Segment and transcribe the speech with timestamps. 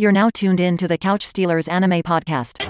[0.00, 2.62] You're now tuned in to the Couch Stealers Anime Podcast.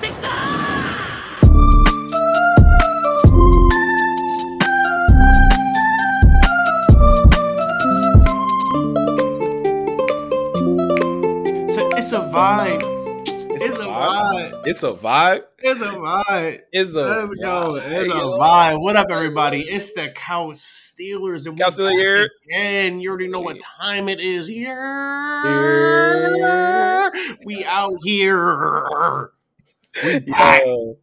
[11.75, 12.88] So it's a vibe.
[14.01, 14.67] It's, a vibe.
[14.67, 15.43] It's a vibe.
[15.61, 16.61] It's a vibe.
[16.73, 17.73] It's a Let's go.
[17.73, 17.77] vibe.
[17.79, 18.39] It's a Hey, yo.
[18.39, 18.81] vibe.
[18.81, 19.61] What up, everybody?
[19.63, 22.29] It's the Cow Stealers, and we Steelers here.
[22.51, 23.01] again.
[23.01, 24.47] You already know what time it is.
[24.47, 24.77] Here.
[27.45, 29.31] We out here.
[30.05, 30.21] We.
[30.27, 30.99] Yo,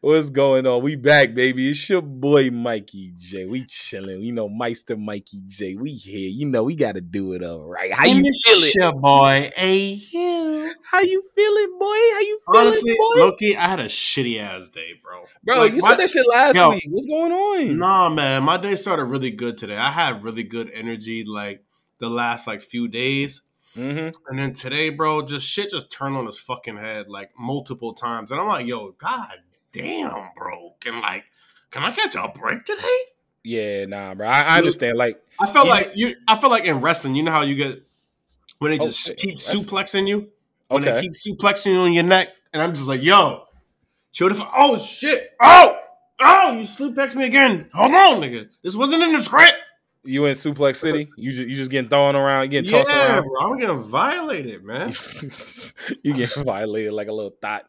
[0.00, 0.82] what's going on?
[0.82, 1.70] We back, baby.
[1.70, 3.44] It's your boy Mikey J.
[3.46, 4.22] We chilling.
[4.22, 5.74] You know, Meister Mikey J.
[5.74, 6.28] We here.
[6.28, 7.92] You know, we got to do it all right.
[7.92, 8.70] How you And feeling?
[8.74, 10.70] your boy, Hill.
[10.84, 11.86] How you feeling, boy?
[11.86, 13.20] How you feeling, Honestly, boy?
[13.20, 15.24] Loki, I had a shitty ass day, bro.
[15.44, 16.70] Bro, Like, you my- said that shit last Yo.
[16.70, 16.84] week.
[16.88, 17.78] What's going on?
[17.78, 19.76] Nah, man, my day started really good today.
[19.76, 21.62] I had really good energy, like
[21.98, 23.42] the last like few days.
[23.76, 24.08] Mm-hmm.
[24.28, 28.32] And then today, bro, just shit just turned on his fucking head like multiple times.
[28.32, 29.36] And I'm like, yo, god
[29.72, 30.74] damn, bro.
[30.80, 31.24] Can like
[31.70, 32.98] can I catch a break today?
[33.44, 34.26] Yeah, nah, bro.
[34.26, 34.98] I, I understand.
[34.98, 35.72] Like, I felt Yeah.
[35.72, 37.82] like you I feel like in wrestling, you know how you get
[38.58, 40.28] when they just keep suplexing you?
[40.68, 43.44] When they keep suplexing you on your neck, and I'm just like, yo,
[44.12, 44.52] chill the fuck.
[44.56, 45.30] Oh shit.
[45.40, 45.78] Oh!
[46.22, 47.70] Oh, you suplex me again.
[47.72, 48.48] Hold on, nigga.
[48.62, 49.54] This wasn't in the script.
[50.04, 51.08] You in Suplex City?
[51.16, 53.24] You just, you just getting thrown around, getting tossed Yeah, around.
[53.24, 53.40] bro.
[53.52, 54.92] I'm getting violated, man.
[56.02, 57.64] you get violated like a little thought.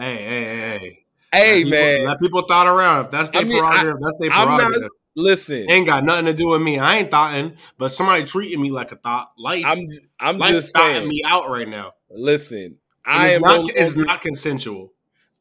[0.00, 1.04] Hey, hey, hey, hey.
[1.30, 3.06] Hey people- man, let people thought around.
[3.06, 4.58] If that's their I mean, prerogative, that's their I'm not.
[4.60, 4.90] prerogative.
[5.16, 6.78] Listen, Ain't got nothing to do with me.
[6.78, 9.28] I ain't thoughting, but somebody treating me like a thought.
[9.36, 9.88] Life, I'm.
[10.20, 11.08] I'm life just thoughting saying.
[11.08, 11.92] me out right now.
[12.08, 13.42] Listen, And I am.
[13.42, 13.56] not.
[13.62, 14.92] no it's longer- not consensual.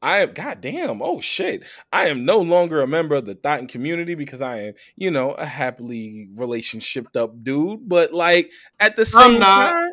[0.02, 0.34] I am.
[0.34, 1.02] God damn.
[1.02, 1.64] Oh shit.
[1.94, 5.32] I am no longer a member of the Thoughtin community because I am, you know,
[5.32, 7.88] a happily relationshiped up dude.
[7.88, 9.92] But like at the same time,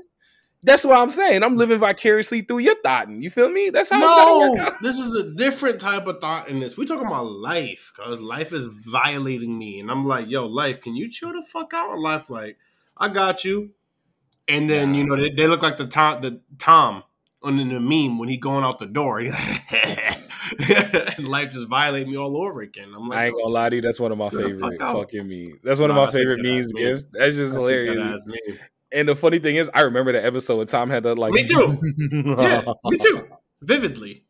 [0.65, 1.43] that's what I'm saying.
[1.43, 3.21] I'm living vicariously through your Thoughtin.
[3.21, 3.71] You feel me?
[3.71, 6.77] That's how No, this is a different type of thought in this.
[6.77, 10.97] We talking about life, cause life is violating me, and I'm like, yo, life, can
[10.97, 12.31] you chill the fuck out on life?
[12.31, 12.57] Like,
[12.97, 13.71] I got you.
[14.49, 17.03] And then you know they, they look like the Tom, the Tom
[17.43, 19.21] on the meme when he going out the door.
[19.21, 19.31] And
[21.29, 22.89] life just violate me all over again.
[22.95, 23.83] I'm like, I ain't gonna lie to you.
[23.83, 25.61] That's one of my the fuck favorite fucking memes.
[25.63, 26.73] That's one of my favorite memes.
[26.73, 27.05] Gifts.
[27.13, 28.25] That's just That's a hilarious.
[28.95, 29.01] Good-ass meme.
[29.01, 31.33] And the funny thing is, I remember that episode when Tom had to like.
[31.33, 31.79] Me too.
[32.13, 33.29] Yeah, me too.
[33.63, 34.25] Vividly.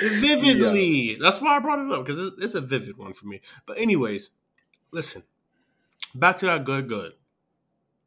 [0.00, 1.18] Vividly.
[1.20, 3.40] That's why I brought it up because it's, it's a vivid one for me.
[3.66, 4.30] But, anyways,
[4.92, 5.22] listen.
[6.14, 7.12] Back to that good, good.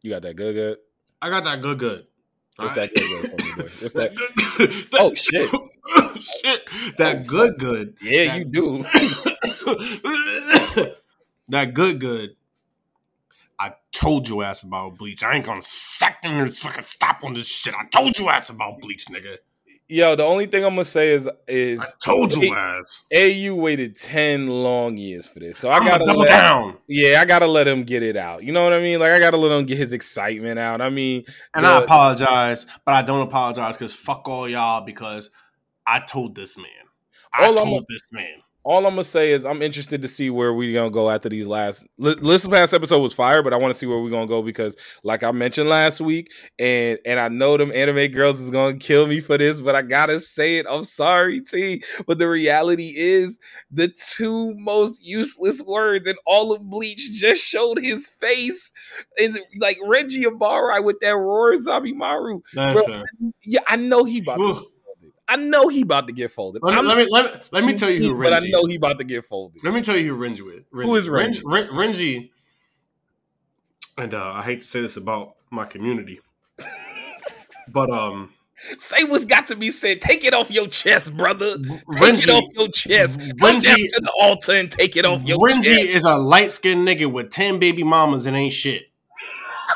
[0.02, 0.78] You got that good, good.
[1.22, 2.08] I got that good, good.
[2.58, 3.42] What's that good, good?
[3.42, 3.70] for me, boy?
[3.82, 4.34] What's That that?
[4.58, 4.88] good, good.
[5.00, 5.50] Oh shit!
[6.22, 6.66] shit.
[6.98, 7.96] That Oh, good, good.
[8.02, 8.84] Yeah, That- you do.
[11.50, 12.36] that good, good.
[13.60, 15.24] I told you ass about bleach.
[15.24, 17.74] I ain't gonna second fucking stop on this shit.
[17.74, 19.38] I told you ass about bleach, nigga.
[19.90, 23.06] Yo, the only thing I'm gonna say is is I told you Hey, ass.
[23.16, 26.78] AU waited ten long years for this, so I I'm gotta double let, down.
[26.88, 28.44] yeah, I gotta let him get it out.
[28.44, 29.00] You know what I mean?
[29.00, 30.82] Like I gotta let him get his excitement out.
[30.82, 31.24] I mean,
[31.56, 35.30] And the- I apologize, but I don't apologize because fuck all y'all because
[35.86, 36.68] I told this man.
[37.34, 38.42] I I'm told a- this man.
[38.68, 41.48] All I'm gonna say is I'm interested to see where we gonna go after these
[41.48, 41.86] last.
[41.98, 44.76] Listen, past episode was fire, but I want to see where we're gonna go because,
[45.06, 49.08] like I mentioned last week, and and I know them anime girls is gonna kill
[49.08, 50.66] me for this, but I gotta say it.
[50.70, 53.40] I'm sorry, T, but the reality is
[53.72, 58.74] the two most useless words in all of Bleach just showed his face,
[59.18, 62.42] and like Renji Abarai with that roar Zabimaru.
[62.54, 63.04] Bro.
[63.46, 64.66] Yeah, I know he about.
[65.28, 66.64] I know he about to get folded.
[66.64, 68.76] Let me, let me let me let me tell you who but I know he
[68.76, 69.62] about to get folded.
[69.64, 70.64] Let me tell you who Renji is.
[70.72, 71.42] Who is Renji?
[71.46, 72.30] Ren- Ren- Renji,
[73.98, 76.20] and uh, I hate to say this about my community,
[77.68, 78.34] but um,
[78.80, 80.02] Say what's got to be said.
[80.02, 81.58] Take it off your chest, brother.
[81.94, 83.20] Take it off your chest.
[83.40, 85.90] Renji- to the altar and take it off your Renji chest.
[85.90, 88.86] is a light skinned nigga with ten baby mamas and ain't shit.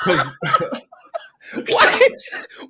[0.03, 0.35] 'Cause-
[1.69, 2.11] What?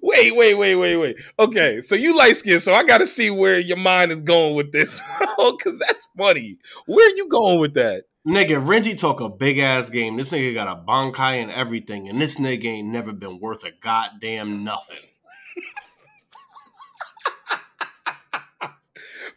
[0.02, 1.22] Wait, wait, wait, wait, wait.
[1.40, 4.56] Okay, so you light skin, so I got to see where your mind is going
[4.56, 5.02] with this,
[5.38, 5.56] bro.
[5.56, 6.58] Because that's funny.
[6.86, 8.04] Where are you going with that?
[8.28, 10.16] Nigga, Renji talk a big ass game.
[10.16, 13.72] This nigga got a bankai and everything, and this nigga ain't never been worth a
[13.82, 14.98] goddamn nothing.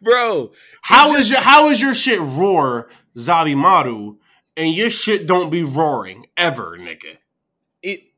[0.02, 0.52] Bro,
[0.82, 4.16] How is your how is your shit roar, Zabimaru,
[4.56, 7.16] and your shit don't be roaring ever, nigga?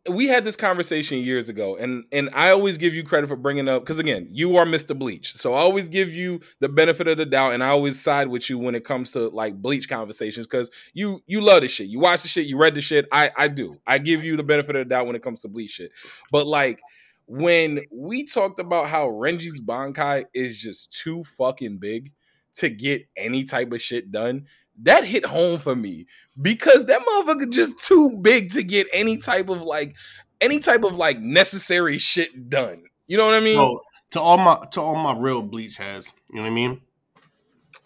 [0.08, 3.68] We had this conversation years ago and and I always give you credit for bringing
[3.68, 4.98] up cuz again, you are Mr.
[4.98, 5.34] Bleach.
[5.34, 8.48] So I always give you the benefit of the doubt and I always side with
[8.48, 11.88] you when it comes to like Bleach conversations cuz you you love the shit.
[11.88, 13.06] You watch the shit, you read the shit.
[13.12, 13.76] I I do.
[13.86, 15.92] I give you the benefit of the doubt when it comes to Bleach shit.
[16.30, 16.80] But like
[17.26, 22.12] when we talked about how Renji's Bankai is just too fucking big
[22.54, 24.46] to get any type of shit done,
[24.82, 26.06] that hit home for me
[26.40, 29.94] because that motherfucker just too big to get any type of like
[30.40, 32.82] any type of like necessary shit done.
[33.06, 33.56] You know what I mean?
[33.56, 33.80] Bro,
[34.12, 36.80] to all my to all my real bleach heads, you know what I mean?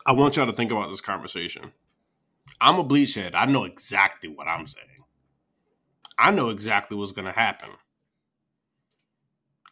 [0.06, 1.72] I want y'all to think about this conversation.
[2.60, 3.34] I'm a bleach head.
[3.34, 4.86] I know exactly what I'm saying.
[6.18, 7.70] I know exactly what's gonna happen.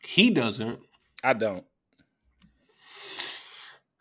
[0.03, 0.81] He doesn't.
[1.23, 1.65] I don't.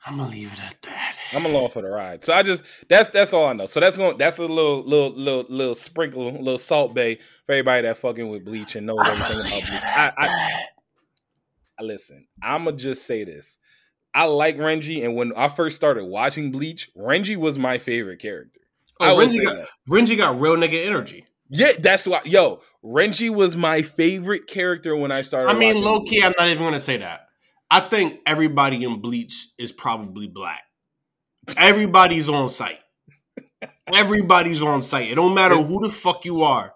[0.06, 1.07] I'm gonna leave it at that.
[1.34, 2.24] I'm along for the ride.
[2.24, 3.66] So I just that's that's all I know.
[3.66, 7.88] So that's going that's a little little little little sprinkle, little Salt Bae for everybody
[7.88, 9.84] that fucking with bleach and knows everything about bleach.
[9.84, 10.64] I, I,
[11.80, 12.28] I listen.
[12.42, 13.58] I'ma just say this.
[14.14, 18.62] I like Renji, and when I first started watching Bleach, Renji was my favorite character.
[19.00, 19.68] Oh, Renji got, that.
[19.88, 21.28] Renji got real nigga energy.
[21.50, 22.22] Yeah, that's why.
[22.26, 25.50] Yo, Renji was my favorite character when I started.
[25.50, 26.14] I mean, low Bleach.
[26.14, 27.28] key, I'm not even gonna say that.
[27.70, 30.64] I think everybody in Bleach is probably black.
[31.56, 32.80] Everybody's on site.
[33.94, 35.12] Everybody's on site.
[35.12, 36.74] It don't matter who the fuck you are.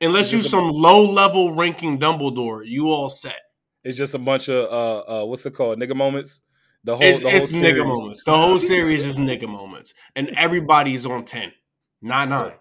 [0.00, 3.40] Unless you some low level ranking Dumbledore, you all set.
[3.82, 6.40] It's just a bunch of uh, uh what's it called, nigga moments.
[6.84, 8.22] The whole, It's, the whole it's nigga moments.
[8.24, 11.52] The whole series is nigga moments, and everybody's on ten,
[12.00, 12.52] not nine.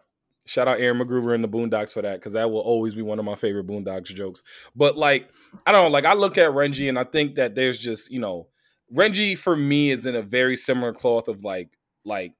[0.45, 3.19] Shout out Aaron McGruder and the Boondocks for that because that will always be one
[3.19, 4.43] of my favorite Boondocks jokes.
[4.75, 5.29] But like,
[5.65, 8.19] I don't know, like I look at Renji and I think that there's just you
[8.19, 8.47] know,
[8.95, 11.69] Renji for me is in a very similar cloth of like
[12.05, 12.33] like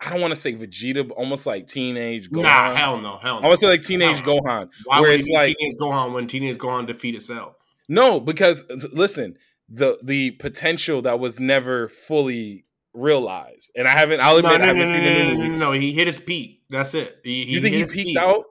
[0.00, 2.42] I don't want to say Vegeta, but almost like teenage Gohan.
[2.44, 3.48] Nah, hell no, hell I no.
[3.48, 4.40] want to say like teenage no.
[4.40, 4.70] Gohan.
[4.84, 7.56] Why where would it's like- Teenage Gohan when Teenage Gohan defeated Cell?
[7.88, 9.36] No, because listen,
[9.68, 14.20] the the potential that was never fully realized, and I haven't.
[14.20, 15.48] I'll admit no, I haven't no, seen no, the no, movie.
[15.48, 16.62] no, no, He hit his peak.
[16.70, 17.20] That's it.
[17.24, 18.16] He, You think he peaked peak.
[18.16, 18.44] out?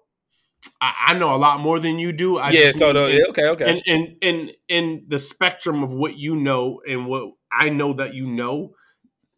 [0.82, 2.38] I, I know a lot more than you do.
[2.38, 2.72] I yeah.
[2.72, 3.70] So the, okay, okay.
[3.70, 8.14] in, in in in the spectrum of what you know and what I know that
[8.14, 8.74] you know,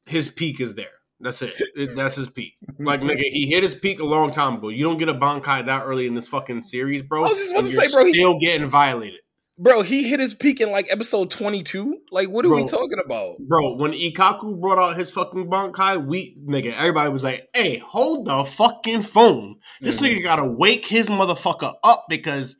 [0.06, 0.88] his peak is there.
[1.19, 1.53] That's it.
[1.95, 2.53] That's his peak.
[2.79, 4.69] Like nigga, he hit his peak a long time ago.
[4.69, 7.23] You don't get a Bankai that early in this fucking series, bro.
[7.23, 9.19] I was just about to say, bro, he- still getting violated,
[9.63, 12.00] Bro, he hit his peak in like episode 22.
[12.12, 13.36] Like, what are we talking about?
[13.40, 13.75] bro.
[13.75, 18.44] When Ikkaku brought out his fucking Bankai, we nigga, everybody was like, "Hey, hold the
[18.44, 19.58] fucking phone.
[19.80, 20.18] This Mhm.
[20.18, 22.58] nigga gotta wake his motherfucker up because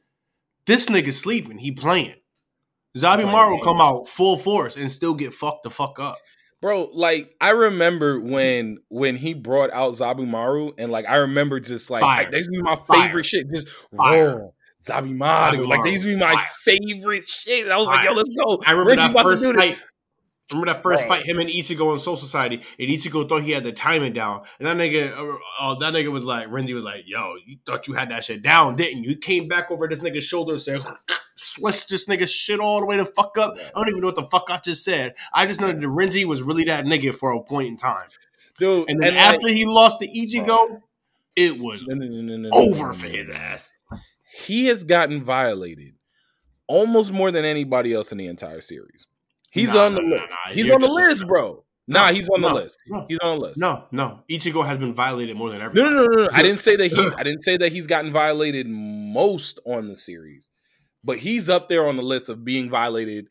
[0.68, 1.58] this nigga sleeping.
[1.58, 2.14] He playing."
[2.96, 3.64] Zabimaru game.
[3.64, 6.18] come out full force and still get fucked the fuck up.
[6.62, 11.90] Bro, like I remember when when he brought out Zabimaru and like I remember just
[11.90, 12.28] like Fire.
[12.28, 13.08] I, they used be my Fire.
[13.08, 13.50] favorite shit.
[13.50, 14.50] Just Fire.
[14.90, 15.68] Raw Zabimaru.
[15.68, 17.66] Like they used to be my favorite shit.
[17.66, 18.62] And I was like, yo, let's go.
[18.66, 19.78] I remember Renji that first fight.
[20.52, 21.16] Remember that first Bro.
[21.16, 24.42] fight, him and Ichigo in Soul Society, and Ichigo thought he had the timing down,
[24.60, 27.88] and that nigga, uh, uh, that nigga was like, Renji was like, "Yo, you thought
[27.88, 30.62] you had that shit down, didn't you?" He came back over this nigga's shoulder and
[30.62, 30.82] said,
[31.36, 34.16] "Slish this nigga shit all the way the fuck up." I don't even know what
[34.16, 35.14] the fuck I just said.
[35.32, 38.10] I just know that Renji was really that nigga for a point in time,
[38.60, 40.82] Dude, and then like- after he lost to Ichigo,
[41.38, 43.72] it was No, no, no, no, no, no, over no, for no, his ass.
[44.34, 45.94] He has gotten violated
[46.68, 49.06] almost more than anybody else in the entire series.
[49.52, 50.36] He's Nah, on the nah, list.
[50.48, 51.66] nah, He's on the list, bro.
[51.88, 52.82] Nah, he's on the list.
[53.10, 53.60] He's on the list.
[53.60, 55.94] No, no, Ichigo has been violated more than everyone.
[55.94, 56.30] no, no, no, no.
[56.32, 57.14] I didn't say that he's.
[57.18, 60.52] I didn't say that he's gotten violated most on the series,
[61.04, 63.28] but he's up there on the list of being violated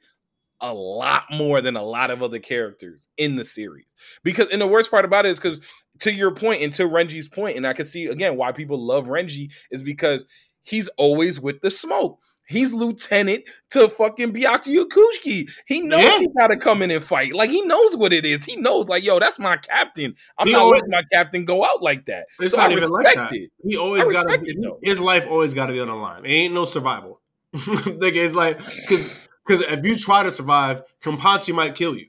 [0.60, 3.96] a lot more than a lot of other characters in the series.
[4.22, 5.60] Because, and the worst part about it is because,
[6.00, 9.06] to your point and to Renji's point, and I can see again why people love
[9.06, 10.26] Renji is because
[10.62, 12.18] he's always with the smoke.
[12.46, 15.48] He's lieutenant to fucking Byakuya Kuchiki.
[15.66, 16.18] He knows Yeah.
[16.18, 17.32] he gotta come in and fight.
[17.32, 18.44] Like he knows what it is.
[18.44, 20.16] He knows, like, yo, that's my captain.
[20.36, 22.26] I'm He not always- letting my captain go out like that.
[22.40, 23.32] It's so not I even like that.
[23.32, 23.50] it.
[23.64, 26.24] He always got to respect his life always got to be on the line.
[26.24, 27.20] It ain't no survival.
[27.54, 32.06] Nigga, it's like because if you try to survive, Kenpachi might kill you.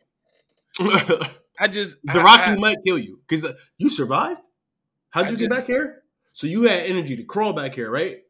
[0.80, 4.42] I just I- Zaraki might kill you because uh, you survived.
[5.12, 6.02] How'd I you get just- back here?
[6.34, 8.24] So you had energy to crawl back here, right?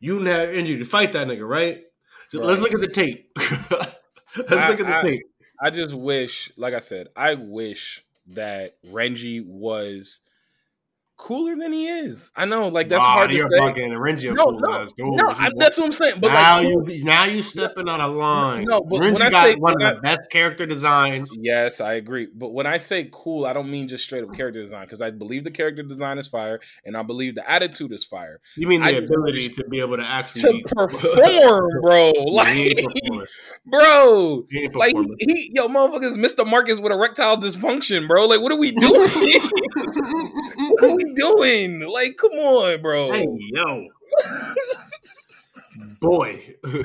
[0.00, 1.82] You didn't have energy to fight that nigga, right?
[2.30, 2.46] So Right.
[2.48, 3.30] let's look at the tape.
[3.38, 5.22] let's I- look at the I- tape.
[5.62, 10.22] I just wish, like I said, I wish that Renji was
[11.20, 12.30] cooler than he is.
[12.34, 13.44] I know, like that's Wow, hard to say.
[13.58, 15.16] fucking Renji No, cool no, dude.
[15.16, 16.14] no, I, that's what I'm saying.
[16.18, 18.64] But now like, you now you stepping on a line.
[18.64, 21.36] No, but Renji when I say- one of the best character designs.
[21.38, 22.28] yes, I agree.
[22.34, 25.10] But when I say cool, I don't mean just straight up character design because I
[25.10, 28.40] believe the character design is fire, and I believe the attitude is fire.
[28.56, 32.52] You mean the I ability wish- to be able to actually To perform, bro, Yeah,
[32.54, 33.28] he ain't like,
[33.66, 36.46] bro, like he, yo, motherfuckers, Mr.
[36.46, 38.26] Marcus with erectile dysfunction, bro.
[38.26, 39.10] Like, what are we doing?
[40.70, 41.80] what are we doing?
[41.80, 43.12] Like, come on, bro.
[43.12, 43.86] hey yo,
[46.00, 46.54] boy.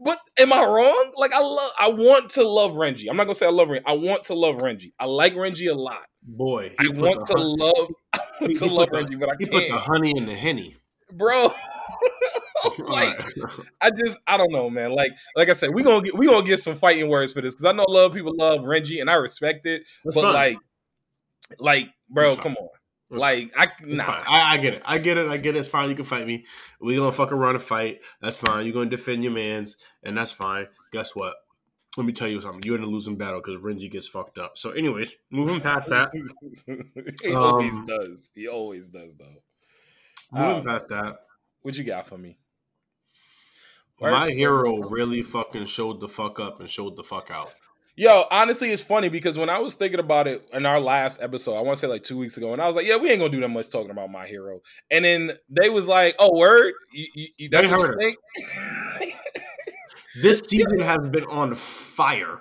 [0.00, 1.12] But am I wrong?
[1.18, 3.06] Like I love, I want to love Renji.
[3.10, 3.82] I'm not gonna say I love Renji.
[3.86, 4.92] I want to love Renji.
[5.00, 6.04] I like Renji a lot.
[6.22, 6.72] boy.
[6.78, 9.46] I want to hun- love, I want he- to love the- Renji, but I He
[9.46, 10.76] put the honey in the henny.
[11.12, 11.52] bro.
[12.78, 13.20] like
[13.80, 14.92] I just, I don't know, man.
[14.92, 17.54] Like, like I said, we gonna get, we gonna get some fighting words for this
[17.54, 20.22] because I know a lot of people love Renji and I respect it, That's but
[20.22, 20.32] fine.
[20.34, 20.56] like,
[21.58, 22.54] like, bro, That's fine.
[22.54, 22.68] come on,
[23.14, 24.22] like, I nah.
[24.26, 24.82] I, I get it.
[24.84, 25.28] I get it.
[25.28, 25.60] I get it.
[25.60, 25.88] It's fine.
[25.88, 26.44] You can fight me.
[26.80, 28.00] We gonna fuck around and fight.
[28.20, 28.64] That's fine.
[28.66, 30.66] You're gonna defend your man's, and that's fine.
[30.92, 31.34] Guess what?
[31.96, 32.62] Let me tell you something.
[32.64, 34.58] You're in a losing battle because Renji gets fucked up.
[34.58, 36.10] So, anyways, moving past that.
[37.22, 38.30] he always Um, does.
[38.34, 39.42] He always does, though.
[40.32, 41.18] Moving Um, past that.
[41.62, 42.36] What you got for me?
[44.00, 47.52] My hero really fucking showed the fuck up and showed the fuck out.
[47.96, 51.56] Yo, honestly, it's funny because when I was thinking about it in our last episode,
[51.56, 53.20] I want to say like two weeks ago, and I was like, "Yeah, we ain't
[53.20, 54.60] gonna do that much talking about my hero."
[54.90, 59.14] And then they was like, "Oh, word, you, you, you, that's what you think?"
[60.20, 62.38] This season has been on fire.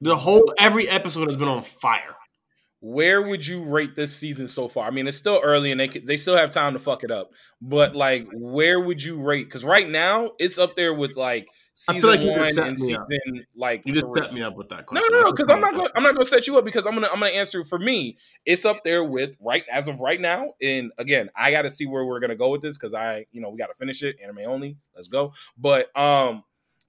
[0.00, 2.14] The whole every episode has been on fire.
[2.80, 4.86] Where would you rate this season so far?
[4.86, 7.30] I mean, it's still early and they they still have time to fuck it up,
[7.60, 9.46] but like, where would you rate?
[9.48, 11.48] Because right now it's up there with like
[11.88, 12.76] I season feel like you one and up.
[12.78, 14.22] season like You just three.
[14.22, 15.06] set me up with that question.
[15.10, 15.88] no, no, because I'm not going.
[15.94, 17.08] I'm not going to set you up because I'm gonna.
[17.12, 18.16] I'm gonna answer for me.
[18.46, 20.54] It's up there with right as of right now.
[20.62, 23.42] And again, I got to see where we're gonna go with this because I, you
[23.42, 24.16] know, we got to finish it.
[24.22, 24.78] Anime only.
[24.94, 25.32] Let's go.
[25.58, 26.44] But um,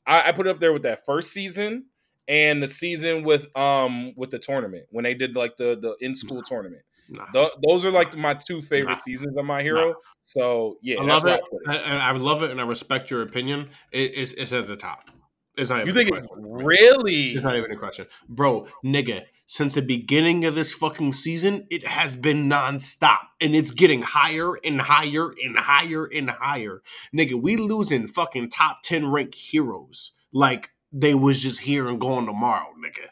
[0.05, 1.87] I, I put it up there with that first season
[2.29, 6.15] and the season with um with the tournament when they did like the the in
[6.15, 6.83] school tournament.
[7.09, 7.25] Nah.
[7.33, 8.99] Th- those are like my two favorite Nah.
[8.99, 9.95] seasons of my hero.
[10.23, 11.41] So yeah, I love it.
[11.67, 11.75] I.
[11.75, 13.69] And I love it, and I respect your opinion.
[13.91, 15.09] It, it's, it's at the top.
[15.57, 15.87] It's not.
[15.87, 17.31] You think it's really?
[17.31, 19.23] It's not even a question, bro, nigga.
[19.49, 24.55] Since the beginning of this fucking season, it has been nonstop, and it's getting higher
[24.63, 26.81] and higher and higher and higher,
[27.15, 27.41] nigga.
[27.41, 32.67] We losing fucking top ten ranked heroes like they was just here and gone tomorrow,
[32.77, 33.07] nigga.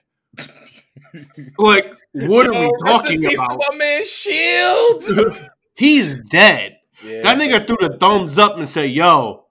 [1.57, 3.61] Like, what are we talking about?
[3.69, 5.37] My man Shield.
[5.75, 6.77] He's dead.
[7.03, 7.21] Yeah.
[7.23, 9.45] That nigga threw the thumbs up and said, "Yo,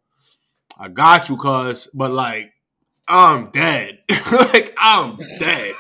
[0.79, 2.53] I got you, cuz." But like,
[3.07, 3.99] I'm dead.
[4.33, 5.75] like, I'm dead.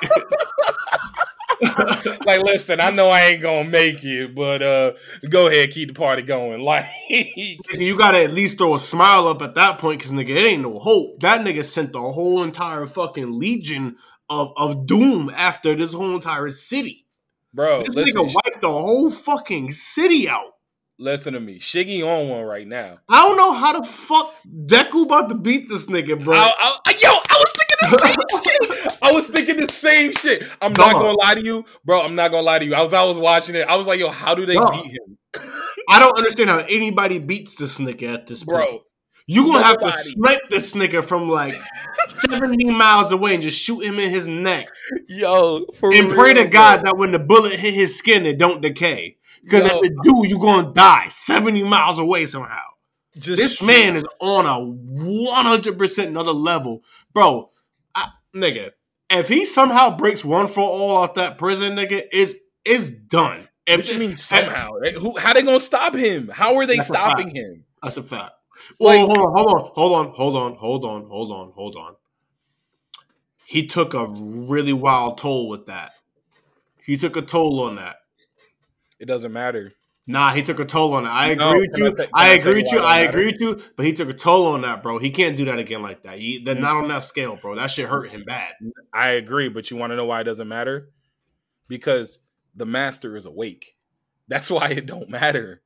[2.26, 4.92] like, listen, I know I ain't gonna make it, but uh,
[5.28, 6.60] go ahead, keep the party going.
[6.60, 10.46] Like, you gotta at least throw a smile up at that point, cause nigga, it
[10.46, 11.20] ain't no hope.
[11.20, 13.96] That nigga sent the whole entire fucking legion
[14.30, 17.06] of of doom after this whole entire city.
[17.52, 20.52] bro, This listen, nigga wiped the whole fucking city out.
[20.98, 21.58] listen to me.
[21.58, 22.98] Shiggy on one right now.
[23.08, 26.36] I don't know how the fuck Deku about to beat this nigga, bro.
[26.36, 28.98] I, I, yo, I was thinking the same shit.
[29.02, 30.44] I was thinking the same shit.
[30.62, 32.02] I'm not gonna lie to you, bro.
[32.02, 32.74] I'm not gonna lie to you.
[32.74, 33.66] I was, I was watching it.
[33.68, 35.18] I was like, yo, how do they beat him,
[35.88, 38.80] I don't understand how anybody beats this nigga at this point.
[39.28, 39.34] Bro?
[39.34, 39.96] You gonna have to Nobody.
[40.02, 41.54] snipe this nigga from like
[42.06, 44.68] 70 miles away and just shoot him in his neck.
[45.08, 46.90] Yo, for And pray real, to God bro.
[46.92, 49.16] that when the bullet hit his skin, it don't decay.
[49.42, 49.78] Because Yo.
[49.80, 52.58] if it do, you gonna die 70 miles away somehow.
[53.18, 56.82] just This shoot- man is on a 100% another level.
[57.12, 57.50] Bro,
[57.94, 58.70] I, nigga,
[59.10, 63.46] if he somehow breaks one for all out that prison, nigga, is is done.
[63.66, 64.70] If What you mean somehow?
[64.98, 65.16] Who?
[65.18, 66.30] How they gonna stop him?
[66.32, 67.64] How are they stopping him?
[67.82, 68.32] That's a fact.
[68.80, 71.94] Well, hold on, hold on, hold on, hold on, hold on, hold on, hold on.
[73.46, 75.92] He took a really wild toll with that.
[76.84, 77.96] He took a toll on that.
[78.98, 79.72] It doesn't matter.
[80.06, 81.08] Nah, he took a toll on it.
[81.08, 81.96] I agree No, with you.
[82.14, 82.84] I agree with you you.
[82.84, 83.62] I agree with you.
[83.76, 84.98] But he took a toll on that, bro.
[84.98, 86.18] He can't do that again like that.
[86.18, 87.54] He, they're not on that scale, bro.
[87.54, 88.52] That shit hurt him bad.
[88.92, 90.90] I agree, but you want to know why it doesn't matter?
[91.68, 92.18] Because
[92.54, 93.76] the master is awake.
[94.28, 95.62] That's why it don't matter.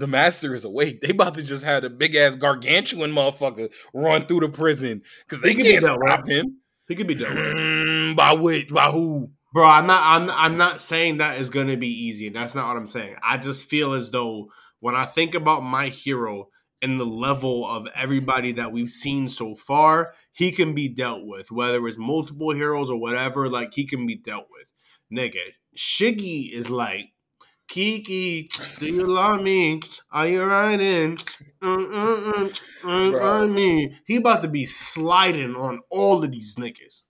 [0.00, 1.02] The master is awake.
[1.02, 5.42] They about to just have a big ass gargantuan motherfucker run through the prison because
[5.42, 6.08] they He can be can't dealt with.
[6.10, 6.56] stop him.
[6.88, 7.44] He could be done with.
[7.44, 8.70] Mm, by which?
[8.70, 9.30] By who?
[9.52, 10.02] Bro, I'm not.
[10.02, 10.30] I'm.
[10.30, 12.30] I'm not saying that is gonna be easy.
[12.30, 13.16] That's not what I'm saying.
[13.22, 14.48] I just feel as though
[14.80, 16.48] when I think about my hero
[16.80, 21.50] and the level of everybody that we've seen so far, he can be dealt with.
[21.52, 24.72] Whether it's multiple heroes or whatever, like he can be dealt with.
[25.12, 25.42] Nigga,
[25.76, 27.10] Shiggy is like.
[27.70, 29.80] Kiki, do you love me?
[30.12, 31.16] Are you riding?
[31.62, 33.94] Mm-mm-mm, mm, mm, mm, mm me.
[34.06, 37.02] He about to be sliding on all of these niggas.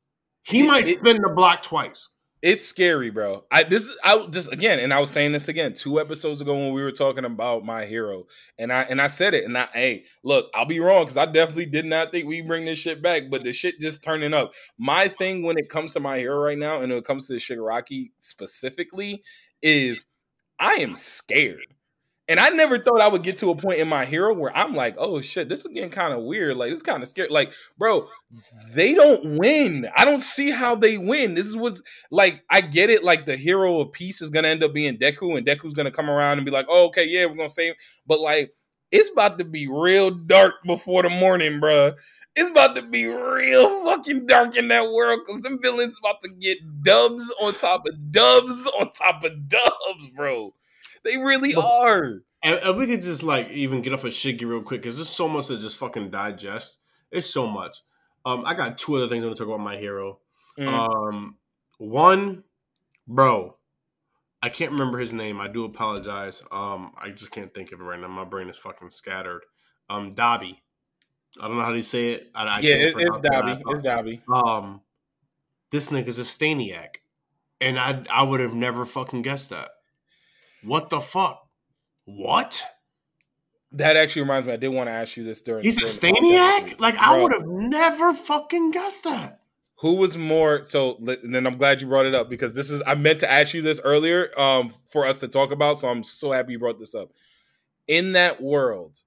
[0.44, 2.10] He It- might it- spin the block twice.
[2.42, 3.44] It's scary, bro.
[3.50, 6.54] I this is I this again, and I was saying this again two episodes ago
[6.54, 8.24] when we were talking about my hero,
[8.58, 11.26] and I and I said it, and I hey, look, I'll be wrong because I
[11.26, 14.54] definitely did not think we bring this shit back, but the shit just turning up.
[14.78, 17.34] My thing when it comes to my hero right now, and when it comes to
[17.34, 19.22] Shigaraki specifically,
[19.60, 20.06] is
[20.60, 21.66] I am scared.
[22.28, 24.72] And I never thought I would get to a point in my hero where I'm
[24.72, 26.56] like, oh shit, this is getting kind of weird.
[26.56, 27.28] Like, it's kind of scary.
[27.28, 28.06] Like, bro,
[28.72, 29.88] they don't win.
[29.96, 31.34] I don't see how they win.
[31.34, 33.02] This is what's like, I get it.
[33.02, 35.86] Like, the hero of peace is going to end up being Deku, and Deku's going
[35.86, 37.74] to come around and be like, oh, okay, yeah, we're going to save.
[38.06, 38.52] But, like,
[38.90, 41.92] it's about to be real dark before the morning, bro.
[42.36, 46.28] It's about to be real fucking dark in that world because the villains about to
[46.28, 50.54] get dubs on top of dubs on top of dubs, bro.
[51.04, 52.22] They really are.
[52.42, 55.08] And, and we could just like even get off of Shiggy real quick because there's
[55.08, 56.78] so much to just fucking digest.
[57.10, 57.82] It's so much.
[58.24, 60.18] Um, I got two other things I want to talk about my hero.
[60.58, 60.68] Mm.
[60.68, 61.36] Um,
[61.78, 62.44] one,
[63.08, 63.56] bro,
[64.42, 65.40] I can't remember his name.
[65.40, 66.42] I do apologize.
[66.50, 68.08] Um, I just can't think of it right now.
[68.08, 69.42] My brain is fucking scattered.
[69.90, 70.56] Um, Dabi.
[71.40, 72.30] I don't know how to say it.
[72.34, 73.18] I, I yeah, it, it's.
[73.18, 73.62] Dabi.
[73.66, 74.20] It's Dabi.
[74.28, 74.80] Um,
[75.70, 76.96] this nigga's a Staniac,
[77.60, 79.70] and I I would have never fucking guessed that.
[80.64, 81.46] What the fuck?
[82.04, 82.64] What?
[83.72, 84.54] That actually reminds me.
[84.54, 85.62] I did want to ask you this during.
[85.62, 86.16] He's a during.
[86.16, 86.80] Staniac?
[86.80, 89.39] Like I would have never fucking guessed that.
[89.80, 90.96] Who was more so?
[90.98, 93.54] And then I'm glad you brought it up because this is I meant to ask
[93.54, 95.78] you this earlier um, for us to talk about.
[95.78, 97.10] So I'm so happy you brought this up.
[97.88, 98.98] In that world,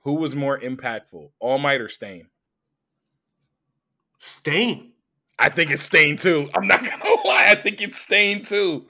[0.00, 2.26] who was more impactful, All Might or Stain?
[4.18, 4.92] Stain.
[5.38, 6.48] I think it's Stain too.
[6.56, 7.46] I'm not gonna lie.
[7.50, 8.86] I think it's Stain too.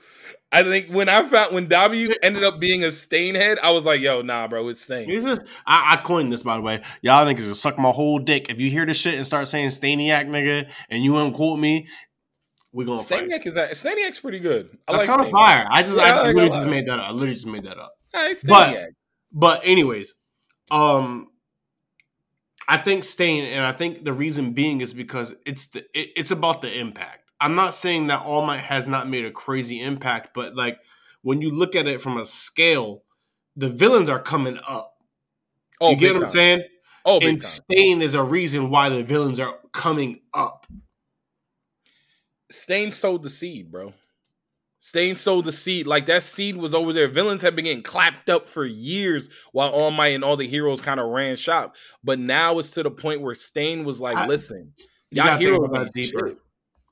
[0.52, 3.84] I think when I found when W ended up being a Stain head, I was
[3.84, 6.82] like, "Yo, nah, bro, it's Stain." He's just, I, I coined this by the way.
[7.02, 8.48] Y'all niggas just suck my whole dick.
[8.48, 11.88] If you hear this shit and start saying Staniac, nigga, and you unquote me,
[12.72, 13.28] we gonna fight.
[13.44, 14.70] Is that Staniac's pretty good.
[14.86, 15.66] I That's like kind of fire.
[15.70, 17.08] I just, Yeah, I I like literally just made that up.
[17.08, 17.92] I literally just made that up.
[18.12, 18.88] Hey, But-
[19.32, 20.14] But anyways,
[20.70, 21.28] um,
[22.68, 26.30] I think Stain, and I think the reason being is because it's the it, it's
[26.30, 27.25] about the impact.
[27.40, 30.78] I'm not saying that All Might has not made a crazy impact, but like
[31.22, 33.02] when you look at it from a scale,
[33.56, 34.94] the villains are coming up.
[35.80, 36.24] oh, you get what time.
[36.24, 36.62] I'm saying?
[37.04, 37.42] Oh, and.
[37.42, 40.66] Stain is a reason why the villains are coming up.
[42.50, 43.92] Stain sowed the seed, bro.
[44.80, 45.86] Stain sowed the seed.
[45.86, 47.08] Like that seed was over there.
[47.08, 50.80] Villains have been getting clapped up for years while All Might and all the heroes
[50.80, 51.74] kind of ran shop.
[52.04, 54.72] But now it's to the point where Stain was like, I- listen,
[55.10, 56.28] y'all heroes that deeper.
[56.28, 56.38] shit.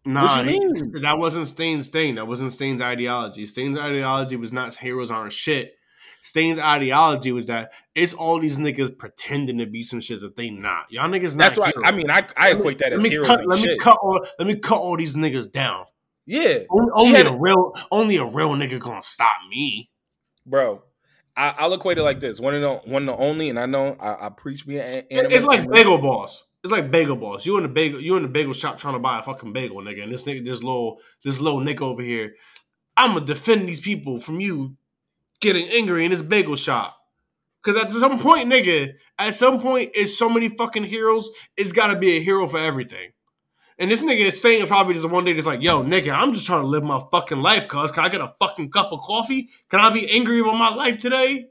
[0.05, 2.17] Nah, you he- that wasn't Stain's thing.
[2.17, 3.47] That wasn't Stain's ideology.
[3.47, 5.75] Stain's ideology was not heroes aren't shit.
[6.23, 10.51] Stain's ideology was that it's all these niggas pretending to be some shit that they
[10.51, 10.91] not.
[10.91, 11.45] Y'all niggas not.
[11.45, 11.73] That's why.
[11.85, 13.47] I mean I, I equate that let as me heroes cut.
[13.47, 14.27] Let me cut all.
[14.39, 15.85] Let me cut all these niggas down.
[16.27, 19.91] Yeah, Only, only a real, only a real nigga gonna stop me.
[20.47, 20.83] bro.
[21.37, 23.67] I, I'll equate it like this: one of the one of the only, and I
[23.67, 24.79] know I, I preach me.
[24.79, 26.47] An, It's like bagel boss.
[26.65, 27.45] It's like bagel boss.
[27.45, 28.01] You in the bagel.
[28.01, 30.03] You in the bagel shop trying to buy a fucking bagel, nigga.
[30.03, 32.35] And this nigga, this little, this little nigga over here.
[32.97, 34.77] I'm gonna defend these people from you
[35.41, 36.97] getting angry in this bagel shop.
[37.63, 41.31] Cause at some point, nigga, at some point, it's so many fucking heroes.
[41.57, 43.13] It's got to be a hero for everything.
[43.79, 46.47] And this nigga is staying probably just one day, just like, yo, nigga, I'm just
[46.47, 47.67] trying to live my fucking life.
[47.69, 49.49] Cause can I get a fucking cup of coffee?
[49.71, 51.49] Can I be angry about my life today?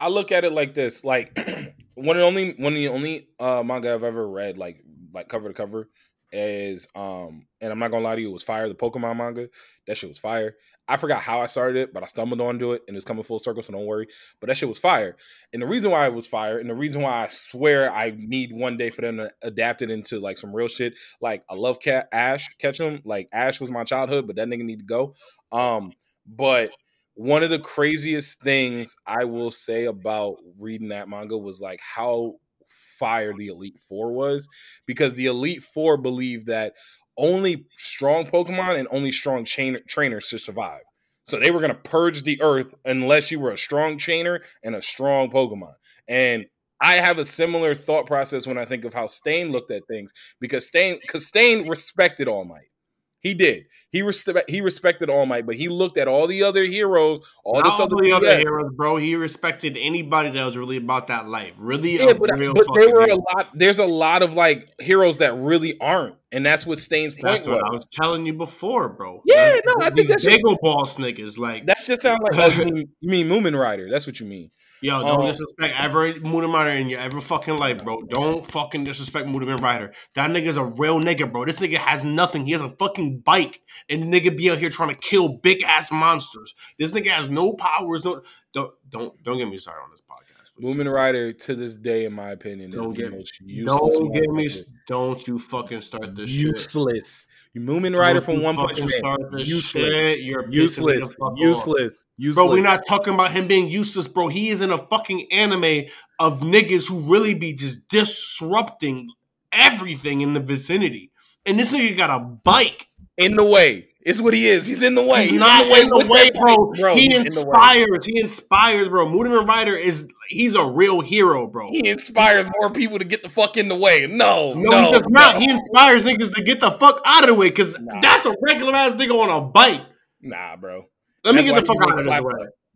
[0.00, 1.36] I look at it like this: like
[1.98, 4.82] one of the only one of the only uh, manga I've ever read, like
[5.12, 5.88] like cover to cover,
[6.32, 8.68] is um, and I'm not gonna lie to you, it was fire.
[8.68, 9.48] The Pokemon manga,
[9.86, 10.56] that shit was fire.
[10.90, 13.38] I forgot how I started it, but I stumbled onto it, and it's coming full
[13.38, 14.06] circle, so don't worry.
[14.40, 15.16] But that shit was fire,
[15.52, 18.52] and the reason why it was fire, and the reason why I swear I need
[18.52, 20.94] one day for them to adapt it into like some real shit.
[21.20, 24.80] Like I love Cat Ash Ketchum, like Ash was my childhood, but that nigga need
[24.80, 25.14] to go.
[25.52, 25.92] Um,
[26.26, 26.70] but
[27.18, 32.34] one of the craziest things I will say about reading that manga was like how
[32.68, 34.48] fire the Elite Four was
[34.86, 36.74] because the Elite Four believed that
[37.16, 40.82] only strong Pokemon and only strong chain- trainers should survive.
[41.24, 44.76] So they were going to purge the earth unless you were a strong trainer and
[44.76, 45.74] a strong Pokemon.
[46.06, 46.46] And
[46.80, 50.12] I have a similar thought process when I think of how Stain looked at things
[50.38, 52.70] because Stain, because Stain respected All Might.
[53.18, 53.64] He did.
[53.90, 54.50] He respect.
[54.50, 57.80] He respected All Might, but he looked at all the other heroes, all Not this
[57.80, 58.96] other, the other heroes, bro.
[58.98, 61.54] He respected anybody that was really about that life.
[61.58, 63.48] Really, Yeah, a but, real but there were a lot.
[63.54, 67.46] There's a lot of like heroes that really aren't, and that's what Stain's point That's
[67.48, 67.80] what I was.
[67.80, 69.22] was telling you before, bro.
[69.24, 70.26] Yeah, That's- no, I think that's
[70.62, 71.38] boss niggas.
[71.38, 73.88] Like, That's just sound like oh, you mean, you mean Mumen Rider?
[73.90, 74.50] That's what you mean.
[74.80, 78.02] yo, don't um, disrespect ever Moon Rider in your ever fucking life, bro.
[78.02, 79.92] Don't fucking disrespect Moon Rider.
[80.14, 81.44] That nigga's a real nigga, bro.
[81.44, 82.46] This nigga has nothing.
[82.46, 85.62] He has a fucking bike, and the nigga be out here trying to kill big
[85.62, 86.54] ass monsters.
[86.78, 88.04] This nigga has no powers.
[88.04, 90.24] No, don't don't don't get me started on this podcast.
[90.60, 93.94] Mumen Rider to this day, in my opinion, Don't get- most useless.
[93.94, 94.48] Don't get me.
[94.88, 96.40] Don't you fucking start this shit.
[96.40, 97.26] useless.
[97.54, 98.88] You Mumen Rider from One Punch Man.
[98.88, 99.84] start this Useless.
[99.92, 100.20] shit.
[100.20, 101.14] You're pissing me the Useless.
[101.36, 102.04] Useless.
[102.16, 102.34] Useless.
[102.44, 104.26] Bro, we're not talking about him being useless, bro.
[104.28, 105.84] He is in a fucking anime
[106.18, 109.10] of niggas who really be just disrupting
[109.52, 111.10] everything in the vicinity.
[111.46, 112.87] And this nigga got a bike.
[113.18, 113.86] In the way.
[114.00, 114.64] It's what he is.
[114.64, 115.26] He's in the way.
[115.26, 116.72] He's, not in the way, in the way, bro.
[116.78, 116.94] bro.
[116.96, 118.04] He he's in inspires.
[118.06, 119.06] He inspires, bro.
[119.06, 121.68] Mudaman Rider is he's a real hero, bro.
[121.68, 124.06] He inspires more people to get the fuck in the way.
[124.06, 125.34] No, No, no, he does not.
[125.34, 125.40] no.
[125.40, 128.00] He inspires niggas to get the fuck out of the way because Nah.
[128.00, 129.82] that's a regular ass nigga on a bike.
[130.22, 130.86] Nah, bro.
[131.24, 132.32] Let me get the fuck out of this way.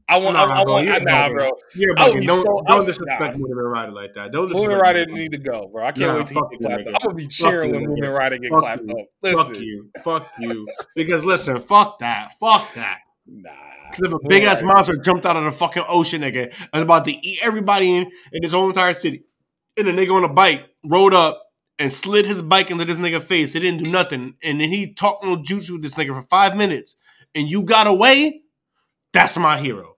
[0.08, 0.34] I want.
[0.34, 1.04] Nah, I, I bro, want.
[1.04, 1.50] nah, bro.
[1.74, 2.20] You're I would bugging.
[2.20, 3.46] be Don't, so- I don't disrespect nah.
[3.46, 4.32] Mudaman Rider like that.
[4.32, 5.84] Don't disrespect Rider need to go, bro.
[5.86, 6.94] I can't Nah, wait to get clapped up.
[6.94, 7.86] I'm gonna be cheering when.
[7.86, 8.98] Mumen Rider get Fuck clapped you.
[8.98, 9.06] up.
[9.22, 9.90] Listen, Fuck you.
[10.04, 10.68] Fuck you.
[10.96, 12.32] Because listen, fuck that.
[12.40, 12.98] Fuck that.
[13.26, 13.50] nah.
[13.90, 17.04] Because if a big ass monster jumped out of the fucking ocean, nigga, and about
[17.04, 19.24] to eat everybody in, in his whole entire city,
[19.76, 21.42] and a nigga on a bike rode up
[21.78, 24.34] and slid his bike into this nigga face, it didn't do nothing.
[24.42, 26.96] And then he talked no jutsu with this nigga for five minutes,
[27.34, 28.40] and you got away,
[29.12, 29.91] that's my hero.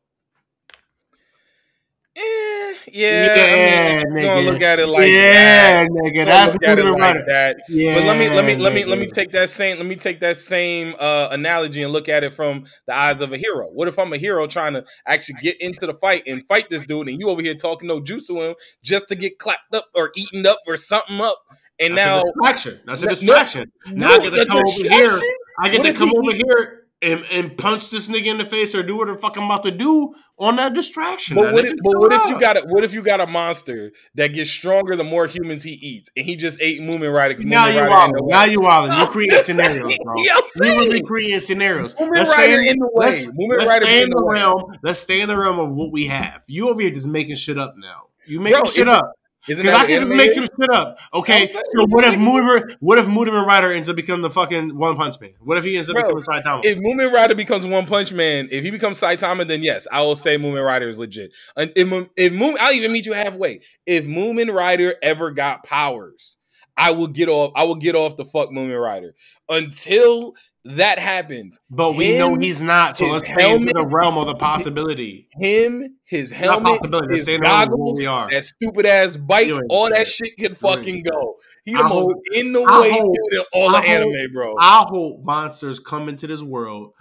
[2.17, 4.23] Eh, yeah, Yeah, I mean, nigga.
[4.23, 5.91] gonna look at it like yeah, that.
[5.91, 7.25] nigga, that's look at it like Rider.
[7.27, 7.57] that.
[7.69, 9.97] Yeah, But let me let me let me let me take that same let me
[9.97, 13.67] take that same uh, analogy and look at it from the eyes of a hero.
[13.67, 16.83] What if I'm a hero trying to actually get into the fight and fight this
[16.83, 19.87] dude, and you over here talking no juice to him just to get clapped up
[19.97, 21.39] or eaten up or something up,
[21.81, 22.81] and That's now a distraction.
[22.87, 23.73] That's a No, distraction.
[23.87, 25.21] now I get to come over here.
[25.61, 28.47] I get What to come he- over here and, and punch this nigga in the
[28.47, 31.37] face or do whatever the fuck I'm about to do on that distraction.
[31.37, 33.93] But what, if, but what if you got a what if you got a monster
[34.15, 37.35] that gets stronger the more humans he eats, and he just ate Mumen?
[37.37, 38.29] 'cause Now you in wildin'.
[38.31, 38.97] Now you wildin'.
[38.97, 39.99] You I'm create just scenarios, saying.
[40.03, 40.15] bro.
[40.61, 41.95] We really creating scenarios.
[41.95, 43.07] Mumen Let's Rider stay in the way.
[43.07, 44.35] Let's, let's stay in in the the way.
[44.35, 44.63] realm.
[44.83, 46.43] Let's stay in the realm of what we have.
[46.47, 48.05] You over here just making shit up now.
[48.27, 49.13] You making Bro, shit it- up.
[49.47, 50.99] Because I can just make some shit up.
[51.13, 54.97] Okay, so what if Mudaman, what if Mudaman Rider ends up becoming the fucking One
[54.97, 55.33] Punch Man?
[55.41, 56.61] What if he ends up Bro, becoming Saitama?
[56.65, 60.17] if Mumen Rider becomes One Punch Man, if he becomes Saitama, then yes, I will
[60.17, 61.35] say Mumen Rider is legit.
[61.57, 63.61] And if, if Mumen, I'll even meet you halfway.
[63.87, 66.37] If Mumen Rider ever got powers,
[66.77, 67.53] I will get off.
[67.55, 69.15] I will get off the fuck Mumen Rider
[69.49, 71.61] until that happens.
[71.71, 75.29] But we know he's not, so let's stay helmet- the realm of the possibility.
[75.39, 78.31] Him, his helmet, his stay in the realm of what goggles, we are.
[78.31, 80.37] that stupid ass bike, all that shit.
[80.39, 81.37] can fucking go.
[81.65, 83.89] He I the most hope- in the I way hope- dude in all I the
[83.89, 84.55] hope- anime, bro.
[84.59, 86.93] I hope monsters come into this world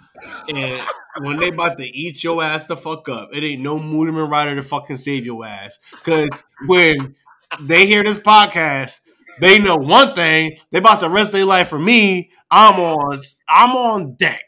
[0.48, 0.80] and
[1.22, 4.54] when they about to eat your ass the fuck up, it ain't no Moodaman Rider
[4.54, 5.78] to fucking save your ass.
[6.04, 7.14] Cause when
[7.60, 9.00] they hear this podcast,
[9.40, 12.30] they know one thing, they about the rest of their life for me.
[12.50, 14.42] I'm on I'm on deck.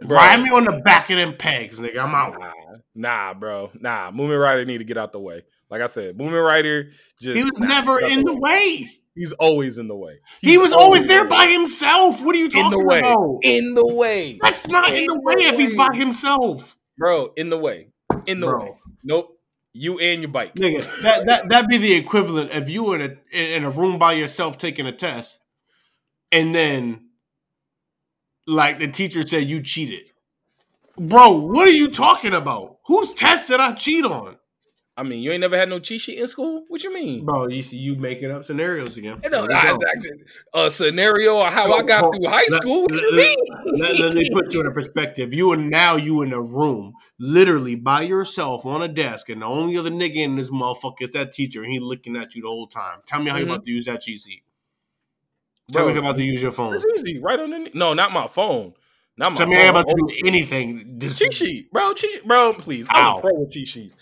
[0.00, 0.16] Bro.
[0.16, 2.02] Ride me on the back of them pegs, nigga.
[2.02, 2.36] I'm out.
[2.38, 2.52] Nah,
[2.94, 3.70] nah, bro.
[3.78, 5.42] Nah, Mumen Rider need to get out the way.
[5.70, 8.90] Like I said, Mumen Rider just He was nah, never in the way.
[9.14, 10.20] He's always in the way.
[10.40, 11.52] He was always there the by way.
[11.52, 12.24] himself.
[12.24, 12.98] What are you in talking the way.
[12.98, 13.40] about?
[13.42, 14.38] In the way.
[14.42, 16.76] That's not in, in the the way if he's by himself.
[16.96, 17.88] Bro, in the way.
[18.26, 18.60] In the Bro.
[18.60, 18.72] way.
[19.04, 19.31] Nope.
[19.74, 20.54] You and your bike.
[20.54, 24.12] Nigga, that that that'd be the equivalent of you in a in a room by
[24.12, 25.40] yourself taking a test,
[26.30, 27.08] and then
[28.46, 30.10] like the teacher said you cheated.
[30.98, 32.78] Bro, what are you talking about?
[32.86, 34.36] Whose test did I cheat on?
[34.94, 36.64] I mean, you ain't never had no cheat sheet in school?
[36.68, 37.24] What you mean?
[37.24, 39.18] Bro, you see you making up scenarios again.
[39.24, 42.82] You know, actually a scenario of how I got through high let- school.
[42.82, 43.36] What you mean?
[43.78, 45.32] Let, let me put you in a perspective.
[45.32, 49.46] You are now you in a room, literally by yourself on a desk, and the
[49.46, 52.48] only other nigga in this motherfucker is that teacher, and he looking at you the
[52.48, 52.98] whole time.
[53.06, 53.54] Tell me how you Mhm.
[53.54, 54.42] about to use that cheat sheet.
[55.72, 56.74] Tell me Bro, how about to use your phone.
[56.74, 57.18] It's easy.
[57.18, 58.74] Right on the No, not my phone.
[59.16, 59.64] Not my Tell me phone.
[59.64, 60.98] how about to do anything.
[60.98, 61.92] This, cheat sheet, bro.
[61.94, 62.52] Cheat, bro.
[62.54, 63.96] Please, I'm pro with cheat sheets.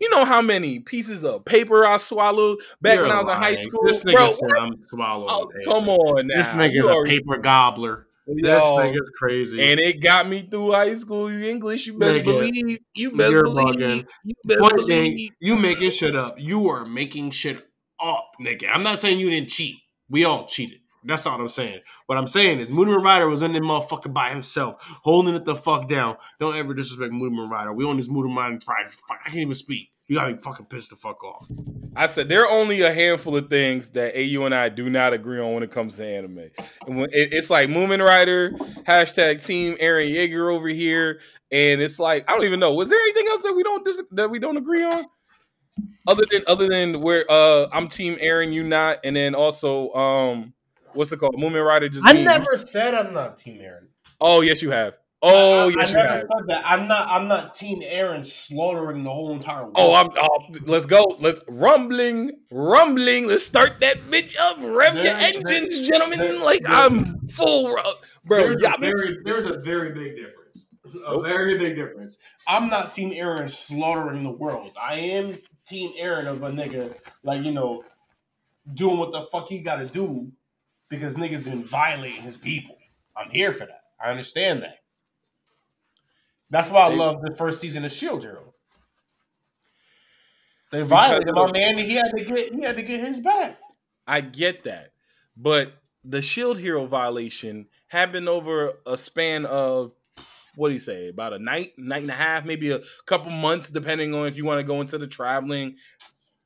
[0.00, 3.34] You know how many pieces of paper I swallowed back You're when I was in
[3.36, 4.28] high school, This nigga bro?
[4.30, 5.28] said I'm swallowing.
[5.30, 6.36] Oh, come on now.
[6.36, 8.06] This nigga's a paper gobbler.
[8.26, 9.62] This nigga's crazy.
[9.62, 11.30] and it got me through high school.
[11.30, 12.78] You English, you best Nigga, believe.
[12.94, 13.66] You best you're believe.
[13.76, 14.06] bugging.
[14.24, 14.88] You best Point believe.
[14.88, 16.38] thing, you making shit up.
[16.40, 17.64] You are making shit
[18.04, 18.64] up, nigga.
[18.74, 19.76] I'm not saying you didn't cheat.
[20.10, 20.80] We all cheated.
[21.06, 21.80] That's not what I'm saying.
[22.06, 25.54] What I'm saying is Moonman Rider was in there motherfucker by himself, holding it the
[25.54, 26.16] fuck down.
[26.38, 27.72] Don't ever disrespect Moonman Rider.
[27.72, 28.86] We on this Moonman Rider pride.
[29.24, 29.90] I can't even speak.
[30.08, 31.48] You got me fucking pissed the fuck off.
[31.96, 35.12] I said there are only a handful of things that AU and I do not
[35.12, 36.50] agree on when it comes to anime.
[36.86, 38.50] And when, it, it's like Mumen Rider,
[38.84, 42.74] hashtag Team Eren Yeager over here, and it's like I don't even know.
[42.74, 45.06] Was there anything else that we don't dis- that we don't agree on?
[46.06, 50.54] Other than other than where uh I'm Team Eren, you not, and then also um
[50.96, 51.36] what's it called?
[51.36, 52.06] Mumen Rider just.
[52.06, 53.86] I never said I'm not Team Eren.
[54.20, 54.94] Oh yes, you have.
[55.22, 56.20] Oh, I, yes, I you never have.
[56.20, 56.62] said that.
[56.66, 57.08] I'm not.
[57.08, 59.74] I'm not Team Eren slaughtering the whole entire world.
[59.76, 60.08] Oh, I'm.
[60.20, 61.16] Oh, let's go.
[61.18, 63.26] Let's rumbling, rumbling.
[63.26, 64.58] Let's start that bitch up.
[64.60, 66.18] Rev your engines, there- gentlemen.
[66.18, 67.76] there- like I'm full,
[68.24, 68.54] bro.
[68.54, 70.66] there's, a very, there's a very big difference.
[71.06, 72.18] A very big difference.
[72.46, 74.72] I'm not Team Eren slaughtering the world.
[74.80, 77.82] I am Team Eren of a nigga like you know
[78.74, 80.30] doing what the fuck he got to do
[80.88, 82.76] because niggas been violating his people.
[83.16, 83.82] I'm here for that.
[84.02, 84.78] I understand that.
[86.50, 88.54] That's why I They- love the first season of Shield Hero.
[90.70, 91.78] They violated my man.
[91.78, 92.52] He had to get.
[92.54, 93.58] He had to get his back.
[94.06, 94.92] I get that,
[95.36, 95.72] but
[96.04, 99.92] the Shield Hero violation happened over a span of
[100.54, 101.08] what do you say?
[101.08, 104.44] About a night, night and a half, maybe a couple months, depending on if you
[104.44, 105.76] want to go into the traveling.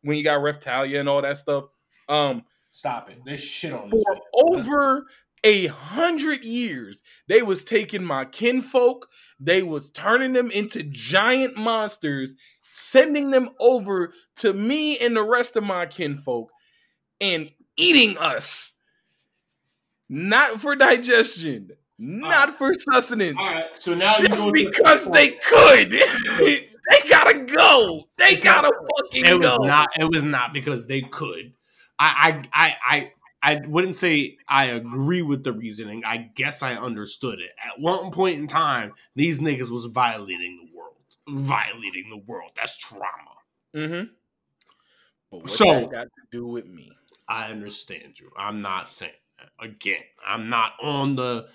[0.02, 1.64] When you got Raphtalia and all that stuff,
[2.08, 2.44] um,
[2.80, 3.18] Stop it.
[3.26, 4.02] This shit on this.
[4.02, 4.16] for
[4.54, 5.04] over
[5.44, 9.06] a hundred years they was taking my kinfolk
[9.38, 15.56] they was turning them into giant monsters sending them over to me and the rest
[15.56, 16.50] of my kinfolk
[17.20, 18.72] and eating us
[20.08, 23.66] not for digestion not for sustenance All right.
[23.74, 25.90] So now just go to- because they could
[26.38, 29.88] they gotta go they It's not- gotta fucking It was go not.
[29.98, 31.52] It was not because they could.
[32.00, 36.02] I, I, I, I, I wouldn't say I agree with the reasoning.
[36.04, 37.52] I guess I understood it.
[37.64, 40.96] At one point in time, these niggas was violating the world.
[41.28, 42.50] Violating the world.
[42.56, 43.04] That's trauma.
[43.76, 44.04] mm-hmm.
[45.30, 46.90] but what So- that got to do with me
[47.30, 48.28] I understand you.
[48.36, 49.64] I'm not saying that.
[49.64, 51.46] Again, I'm not on the.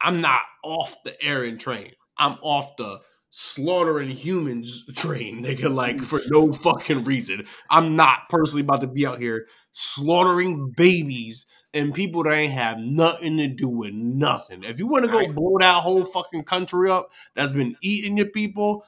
[0.00, 1.92] I'm not off the Eren train.
[2.18, 5.72] I'm off the slaughtering humans train, nigga.
[5.72, 6.04] Like mm.
[6.04, 7.46] for no fucking reason.
[7.70, 12.78] I'm not personally about to be out here slaughtering babies and people that ain't have
[12.78, 14.64] nothing to do with nothing.
[14.64, 18.26] If you want to go blow that whole fucking country up that's been eating your
[18.26, 18.84] people,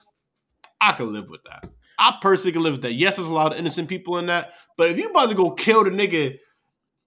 [0.81, 1.71] I could live with that.
[1.99, 2.95] I personally can live with that.
[2.95, 5.53] Yes, there's a lot of innocent people in that, but if you about to go
[5.53, 6.39] kill the nigga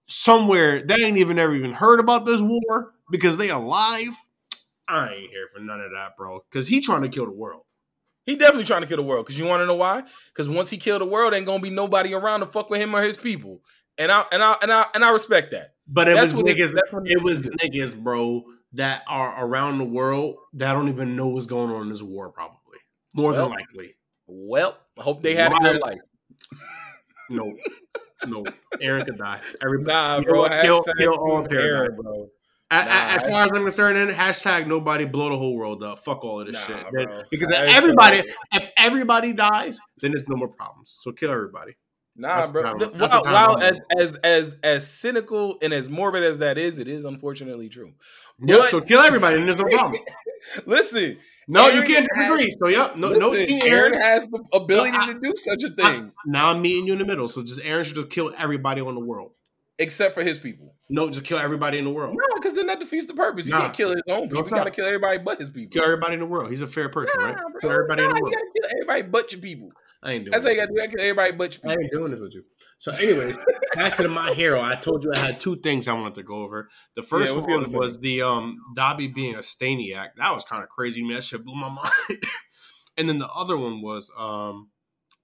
[0.06, 4.16] somewhere that ain't even ever even heard about this war because they alive,
[4.88, 6.40] I ain't here for none of that, bro.
[6.50, 7.62] Because he trying to kill the world.
[8.24, 9.24] He definitely trying to kill the world.
[9.26, 10.02] Cause you want to know why?
[10.28, 12.94] Because once he killed the world, ain't gonna be nobody around to fuck with him
[12.94, 13.60] or his people.
[13.98, 15.74] And I and I and I and I respect that.
[15.88, 16.76] But it That's was what it- niggas.
[17.06, 21.70] it was niggas, bro, that are around the world that don't even know what's going
[21.70, 22.30] on in this war.
[22.30, 22.56] Probably
[23.14, 23.94] more Well, than likely.
[24.26, 26.00] Well, I hope they had a good Why- life.
[27.30, 27.52] No,
[28.26, 28.44] no.
[28.80, 29.40] Eren could die.
[29.62, 30.40] Everybody, Nah, bro.
[30.42, 30.62] what?
[30.62, 31.44] Kill- kill all.
[31.46, 32.28] Eren, bro.
[32.70, 36.00] Nah, as far as I'm concerned, hashtag nobody blow the whole world up.
[36.00, 36.90] Fuck all of this Nah, shit.
[36.90, 37.06] bro.
[37.30, 40.92] Because Hashtag- everybody, if everybody dies, then there's no more problems.
[40.98, 41.76] So kill everybody.
[42.18, 42.62] Nah, That's bro.
[42.62, 46.56] time- Th- the While, time as, as as as cynical and as morbid as that
[46.58, 47.92] is, it is unfortunately true.
[48.44, 48.58] Yep.
[48.58, 50.00] But- So kill everybody, and there's no problem.
[50.66, 52.50] Listen, No, you can't has- disagree.
[52.58, 53.30] So yep, no, no.
[53.30, 54.00] listen, Team Eren Eren.
[54.00, 56.98] has the ability No, I- to do such a thing, now I'm meeting you in
[56.98, 57.28] the middle.
[57.28, 59.32] So just Eren should just kill everybody on the world.
[59.78, 60.74] Except for his people.
[60.88, 62.16] No, just kill everybody in the world.
[62.16, 63.48] No, because then that defeats the purpose.
[63.48, 63.60] Nah.
[63.60, 64.40] can't kill his own people.
[64.40, 65.72] it's He got to kill everybody but his people.
[65.72, 66.50] Kill everybody in the world.
[66.50, 67.36] He's a fair person, Nah, right?
[67.36, 67.60] bro.
[67.60, 68.34] Kill everybody in Nah, the you world.
[68.34, 69.70] gotta kill everybody but your people.
[70.02, 70.32] I ain't doing.
[70.32, 70.82] That's how you gotta do.
[70.82, 71.70] You kill everybody but your people.
[71.70, 72.44] I ain't doing this with you.
[72.78, 73.36] So, anyways,
[73.74, 74.62] back to my hero.
[74.62, 76.68] I told you I had two things I wanted to go over.
[76.94, 77.72] The first the other one thing?
[77.78, 80.10] was the um Dabi being a Staniac.
[80.16, 81.02] That was kind of crazy.
[81.02, 81.68] Man, that shit blew my
[82.08, 82.22] mind.
[82.96, 84.68] and then the other one was um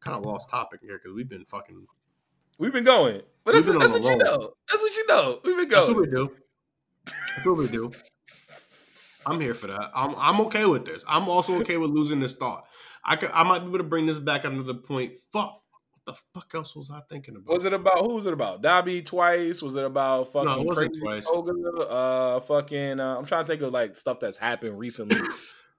[0.01, 1.87] kind of lost topic here because we've been fucking.
[2.59, 4.53] We've been going, but that's, that's what you know.
[4.71, 5.41] That's what you know.
[5.45, 5.81] We've been going.
[5.81, 6.31] That's what we do.
[7.07, 7.91] That's what we do.
[9.27, 9.91] I'm here for that.
[9.95, 11.05] I'm I'm okay with this.
[11.09, 12.65] I'm also okay with losing this thought.
[13.05, 15.15] I could, I might be able to bring this back to another point.
[15.33, 15.61] Fuck.
[16.05, 17.53] What the fuck else was I thinking about?
[17.53, 18.63] Was it about who was it about?
[18.63, 19.63] Dabi twice?
[19.63, 21.25] Was it about fucking No, it crazy twice.
[21.25, 21.53] Toga?
[21.81, 22.99] Uh, fucking.
[22.99, 25.21] Uh, I'm trying to think of like stuff that's happened recently.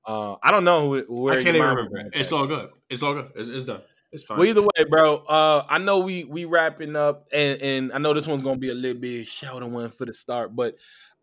[0.05, 2.09] uh, I don't know where I can't even remember.
[2.13, 2.69] It's all good.
[2.89, 3.31] It's all good.
[3.35, 3.81] It's, it's done.
[4.13, 4.37] It's fine.
[4.37, 5.17] Well, either way, bro.
[5.17, 8.69] Uh, I know we we wrapping up, and and I know this one's gonna be
[8.69, 10.75] a little bit shouting one for the start, but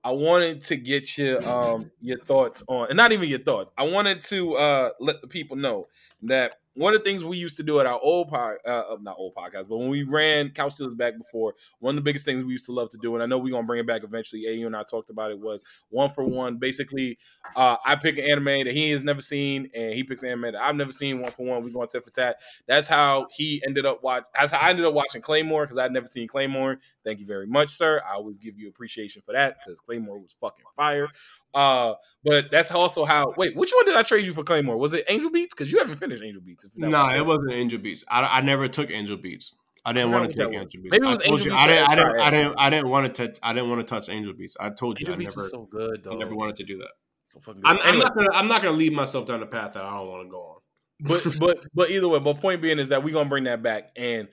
[0.03, 3.71] I wanted to get your um your thoughts on, and not even your thoughts.
[3.79, 5.89] I wanted to uh let the people know
[6.23, 9.17] that one of the things we used to do at our old pod, uh, not
[9.19, 12.45] old podcast, but when we ran Couch Stealers back before, one of the biggest things
[12.45, 14.47] we used to love to do, and I know we're gonna bring it back eventually.
[14.47, 16.59] AU and I talked about it was one for one.
[16.59, 17.19] Basically,
[17.57, 20.53] uh, I pick an anime that he has never seen, and he picks an anime
[20.53, 21.21] that I've never seen.
[21.21, 22.41] One for one, we going tit for tat.
[22.67, 24.25] That's how he ended up watch.
[24.35, 26.79] That's how I ended up watching Claymore because I'd never seen Claymore.
[27.05, 28.03] Thank you very much, sir.
[28.09, 31.09] I always give you appreciation for that because Claymore was fucking fire.
[31.53, 33.35] Uh, but that's also how.
[33.37, 34.77] Wait, which one did I trade you for Claymore?
[34.77, 35.55] Was it Angel Beats?
[35.55, 36.67] Because you haven't finished Angel Beats.
[36.77, 38.05] No, was it wasn't Angel Beats.
[38.09, 39.55] I, I never took Angel Beats.
[39.85, 40.65] I didn't want to take Angel.
[40.65, 40.91] Beats.
[40.91, 41.91] Maybe it was I Angel you, Beats I didn't.
[41.91, 42.15] I didn't.
[42.15, 42.55] Sky I didn't.
[42.59, 43.39] I didn't want to touch.
[43.43, 44.57] I didn't want to touch Angel Beats.
[44.61, 45.43] I told you Angel I Beats never.
[45.43, 46.91] was so good I never wanted to do that.
[47.25, 47.69] So fucking good.
[47.69, 48.29] I'm, I'm Anyway, not gonna.
[48.35, 50.57] I'm not gonna lead myself down the path that I don't want to go on.
[51.01, 53.91] but but but either way, but point being is that we're gonna bring that back.
[53.97, 54.29] And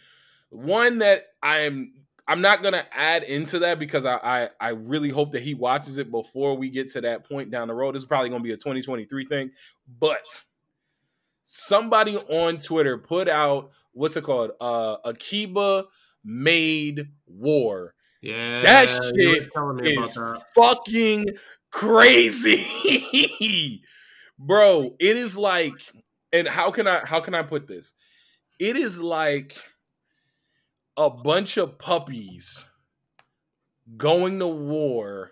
[0.49, 1.93] one that I'm
[2.27, 5.97] I'm not gonna add into that because I, I I really hope that he watches
[5.97, 7.95] it before we get to that point down the road.
[7.95, 9.51] This is probably gonna be a 2023 thing,
[9.99, 10.43] but
[11.45, 14.51] somebody on Twitter put out what's it called?
[14.59, 15.85] Uh Akiba
[16.23, 17.93] Maid War.
[18.21, 20.43] Yeah, That shit telling me about is that.
[20.55, 21.27] fucking
[21.71, 22.65] crazy.
[24.39, 25.81] Bro, it is like
[26.33, 27.93] and how can I how can I put this?
[28.59, 29.55] It is like
[30.97, 32.67] a bunch of puppies
[33.95, 35.31] going to war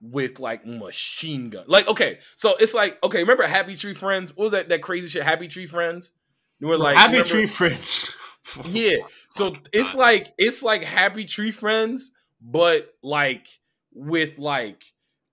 [0.00, 1.64] with like machine gun.
[1.66, 4.36] Like okay, so it's like okay, remember Happy Tree Friends?
[4.36, 6.12] What was that that crazy shit Happy Tree Friends?
[6.60, 8.14] You were like Happy remember- Tree Friends.
[8.66, 8.96] yeah.
[9.30, 13.46] So it's like it's like Happy Tree Friends, but like
[13.92, 14.84] with like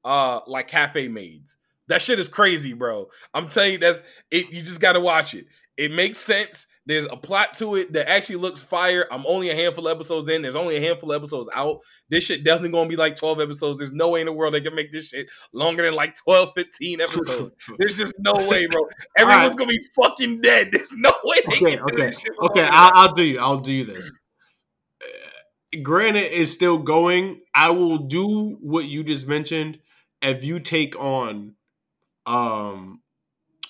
[0.03, 1.57] uh like cafe maids.
[1.87, 3.09] That shit is crazy, bro.
[3.33, 4.49] I'm telling you, that's it.
[4.51, 5.45] You just gotta watch it.
[5.77, 6.67] It makes sense.
[6.85, 9.07] There's a plot to it that actually looks fire.
[9.09, 10.41] I'm only a handful of episodes in.
[10.41, 11.79] There's only a handful of episodes out.
[12.09, 13.77] This shit doesn't gonna be like 12 episodes.
[13.77, 16.51] There's no way in the world they can make this shit longer than like 12,
[16.55, 17.55] 15 episodes.
[17.79, 18.81] There's just no way, bro.
[19.17, 19.57] Everyone's right.
[19.57, 20.69] gonna be fucking dead.
[20.73, 22.67] There's no way they okay, can do okay, okay.
[22.69, 23.39] I'll, I'll do you.
[23.39, 24.11] I'll do you this.
[25.01, 27.41] Uh, Granted, is still going.
[27.55, 29.79] I will do what you just mentioned
[30.21, 31.55] if you take on
[32.25, 33.01] um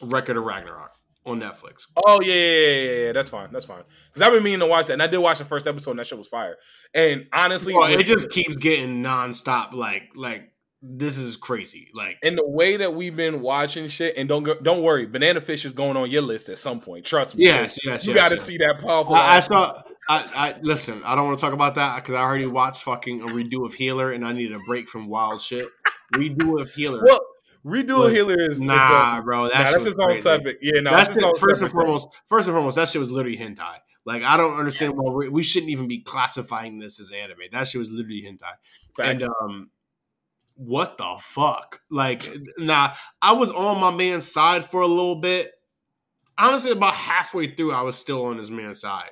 [0.01, 0.93] Record of Ragnarok
[1.25, 1.87] on Netflix.
[1.95, 3.11] Oh yeah, yeah, yeah, yeah.
[3.11, 3.49] That's fine.
[3.51, 3.83] That's fine.
[4.07, 5.99] Because I've been meaning to watch that, and I did watch the first episode, and
[5.99, 6.57] that shit was fire.
[6.93, 9.73] And honestly, Well, it just keeps getting nonstop.
[9.73, 11.89] Like, like this is crazy.
[11.93, 15.39] Like, in the way that we've been watching shit, and don't go, don't worry, Banana
[15.39, 17.05] Fish is going on your list at some point.
[17.05, 17.45] Trust me.
[17.45, 18.43] yes, yes, you yes, got to yes.
[18.43, 19.15] see that powerful.
[19.15, 19.81] I, I saw.
[20.09, 21.01] I, I listen.
[21.05, 23.73] I don't want to talk about that because I already watched fucking a redo of
[23.73, 25.69] Healer, and I need a break from wild shit.
[26.13, 27.01] Redo of Healer.
[27.03, 27.21] Well,
[27.65, 29.47] redo Was- healer is is nah, a- bro.
[29.49, 30.59] That nah, that's his own topic.
[30.61, 33.37] Yeah, no, That's that's his First and foremost, first and foremost, that shit was literally
[33.37, 33.77] hentai.
[34.05, 37.37] Like I don't understand why we, we shouldn't even be classifying this as anime.
[37.51, 38.53] That shit was literally hentai.
[38.95, 39.23] Facts.
[39.23, 39.69] And um,
[40.55, 41.81] what the fuck?
[41.89, 45.51] Like, nah, I was on my man's side for a little bit.
[46.37, 49.11] Honestly, about halfway through, I was still on his man's side.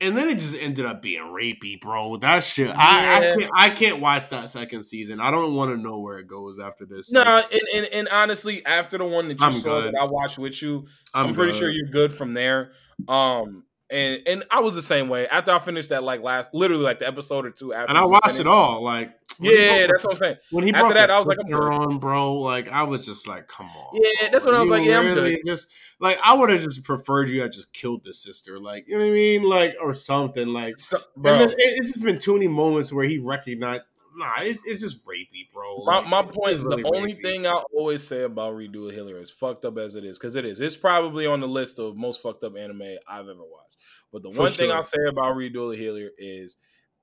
[0.00, 2.16] And then it just ended up being rapey, bro.
[2.18, 2.68] That shit.
[2.76, 5.20] I, I, can't, I can't watch that second season.
[5.20, 7.12] I don't want to know where it goes after this.
[7.12, 9.94] No, Like, and, and and honestly, after the one that you I'm saw good.
[9.94, 11.58] that I watched with you, I'm, pretty good.
[11.58, 12.72] sure you're good from there.
[13.08, 16.82] Um, and and I was the same way after I finished that like last, literally
[16.82, 17.88] like the episode or two after.
[17.88, 18.82] And I watched finished- it all.
[18.82, 20.36] Like, Yeah, that's what I'm saying.
[20.50, 22.34] when he after brought that, I was like, I'm on, bro.
[22.34, 24.00] Like, I was just like, come on.
[24.00, 25.68] Yeah, that's what I was You like, yeah, I'm really Just
[26.00, 29.04] like I would have just preferred you had just killed the sister, like you know
[29.04, 30.48] what I mean, like or something.
[30.48, 33.82] Like, So, and then it's just been too many moments where he recognized.
[34.16, 35.84] Nah, it's, it's just rapey, bro.
[35.84, 37.22] my, Like, my it's point, really the only rapey.
[37.22, 40.36] thing I always say about Redo a Healer is fucked up as it is, because
[40.36, 40.60] it is.
[40.60, 43.76] It's probably on the list of most fucked up anime I've ever watched.
[44.12, 44.70] But the For one thing.
[44.70, 46.58] I'll say about Redo a Healer is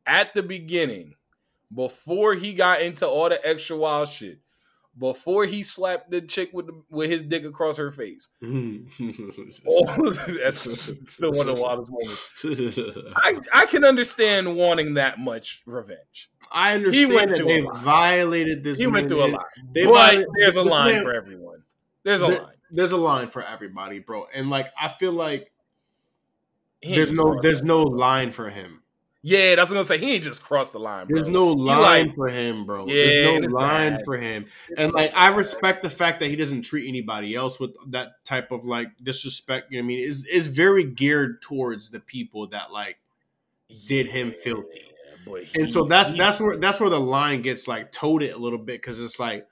[0.05, 1.15] at the beginning,
[1.73, 4.39] before he got into all the extra wild shit,
[4.97, 8.51] before he slapped the chick with the, with his dick across her face, that's
[11.12, 12.29] still one of the wildest moments.
[13.15, 16.29] I, I can understand wanting that much revenge.
[16.51, 18.79] I understand went that through they violated this.
[18.79, 21.63] He went through a lot, They but violated- there's a line man- for everyone.
[22.03, 22.51] There's a There- line.
[22.73, 24.27] There's a line for everybody, bro.
[24.34, 25.51] And like, I feel like
[26.79, 28.81] He there's no there's no line for him.
[29.23, 29.97] Yeah, that's what I'm gonna say.
[29.99, 31.15] He ain't just crossed the line, bro.
[31.15, 32.88] There's no line like- for him, bro.
[32.88, 34.05] Yeah, There's no line bad.
[34.05, 34.45] for him.
[34.69, 37.71] It's And like so I respect the fact that he doesn't treat anybody else with
[37.91, 39.71] that type of like disrespect.
[39.71, 39.99] You know what I mean?
[40.07, 42.97] Is is very geared towards the people that like
[43.86, 44.67] did him filthy.
[44.73, 48.31] Yeah, but and so that's he- that's where that's where the line gets like toted
[48.31, 49.45] a little bit because it's like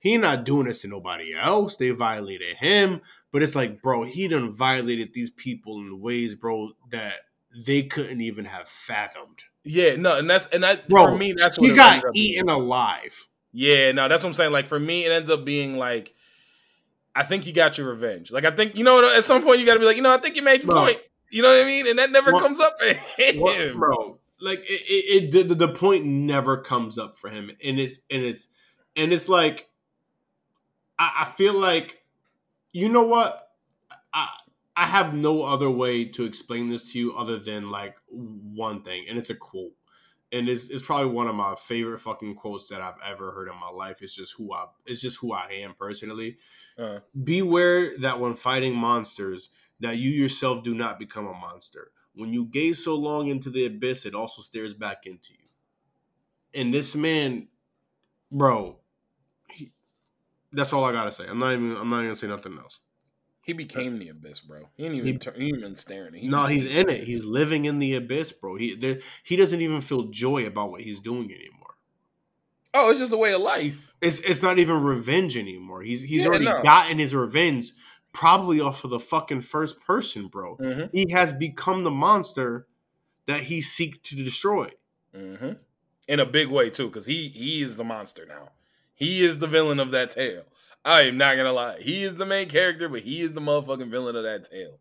[0.00, 1.76] he not doing this to nobody else.
[1.76, 6.70] They violated him, but it's like, bro, he done violated these people in ways, bro,
[6.90, 7.14] that
[7.66, 9.44] they couldn't even have fathomed.
[9.64, 12.32] yeah, no, and that's and that Bro, for me that's what he got up being.
[12.34, 13.26] eaten alive.
[13.52, 14.52] Yeah, no, that's what I'm saying.
[14.52, 16.14] Like for me, it ends up being like,
[17.16, 18.30] I think you got your revenge.
[18.30, 20.12] Like I think you know at some point you got to be like, you know,
[20.14, 20.82] I think you made your Bro.
[20.84, 20.98] point.
[21.30, 21.86] You know what I mean?
[21.88, 22.86] And that never What- comes up for
[23.40, 23.78] What- him.
[23.78, 24.18] bro.
[24.40, 28.22] Like it, it, it the, the point never comes up for him, and it's and
[28.22, 28.48] it's
[28.96, 29.68] and it's like
[30.98, 32.02] I, I feel like
[32.72, 33.48] you know what
[34.14, 34.28] I
[34.76, 39.04] I have no other way to explain this to you other than like one thing,
[39.08, 39.74] and it's a quote,
[40.32, 43.58] and it's it's probably one of my favorite fucking quotes that I've ever heard in
[43.60, 44.00] my life.
[44.02, 46.38] It's just who I it's just who I am personally.
[46.78, 51.90] Uh, Beware that when fighting monsters, that you yourself do not become a monster.
[52.14, 55.48] When you gaze so long into the abyss, it also stares back into you.
[56.54, 57.48] And this man,
[58.32, 58.78] bro,
[59.50, 59.72] he,
[60.52, 61.26] That's all I gotta say.
[61.28, 61.76] I'm not even.
[61.76, 62.80] I'm not even gonna say nothing else.
[63.50, 64.60] He became the abyss, bro.
[64.76, 66.14] He ain't even, He- turn, he even staring.
[66.14, 67.02] He no, he's in it.
[67.02, 68.54] He's living in the abyss, bro.
[68.54, 71.74] He there, he doesn't even feel joy about what he's doing anymore.
[72.72, 73.92] Oh, it's just a way of life.
[74.00, 75.82] It's it's not even revenge anymore.
[75.82, 76.62] He's he's Yeah, already no.
[76.62, 77.72] gotten his revenge,
[78.12, 80.56] probably off of the fucking first person, bro.
[80.58, 80.84] Mm-hmm.
[80.92, 82.68] He has become the monster
[83.26, 84.70] that he seek to destroy.
[85.12, 85.54] Mm-hmm.
[86.06, 88.50] In a big way too, because he he is the monster now.
[88.94, 90.44] He is the villain of that tale.
[90.84, 91.80] I am not gonna lie.
[91.80, 94.78] He is the main character, but he is the motherfucking villain of that tale.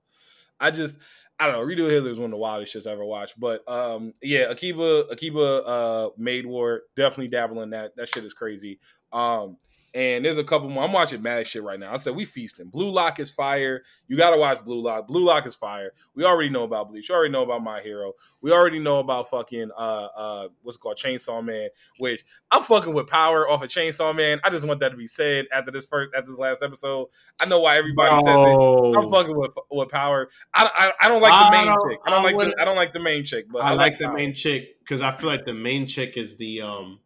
[0.60, 1.00] I just
[1.40, 1.66] I don't know.
[1.66, 3.40] Redo Healer is one of the wildest shits I ever watched.
[3.40, 7.96] But um yeah, Akiba Akiba uh Maid War, definitely dabble in that.
[7.96, 8.80] That shit is crazy.
[9.12, 9.58] Um
[9.94, 10.84] and there's a couple more.
[10.84, 11.94] I'm watching mad shit right now.
[11.94, 12.68] I said we feasting.
[12.68, 13.84] Blue Lock is fire.
[14.08, 15.08] You gotta watch Blue Lock.
[15.08, 15.92] Blue Lock is fire.
[16.16, 17.10] We already know about Bleach.
[17.10, 18.14] You already know about My Hero.
[18.42, 19.82] We already know about fucking uh
[20.16, 24.40] uh what's it called Chainsaw Man, which I'm fucking with power off of Chainsaw Man.
[24.44, 27.08] I just want that to be said after this first after this last episode.
[27.42, 28.98] I know why everybody says it.
[28.98, 30.30] I'm fucking with with power.
[30.54, 30.70] I,
[31.02, 32.00] I, I don't like the main don't- chick.
[32.06, 34.06] I don't I like the, I don't like the main chick, but I, like the
[34.06, 34.14] Power.
[34.16, 37.00] main chick because I feel like the main chick is the um,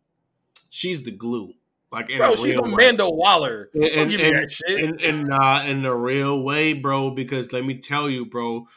[0.69, 1.53] she's the glue.
[1.93, 2.83] Like in Bro, a she's real Amanda way.
[2.85, 3.69] Amanda Waller.
[3.73, 4.79] And- Don't and- give me that shit.
[4.79, 7.11] in in uh, in a real way, bro.
[7.11, 8.67] Because let me tell you, bro,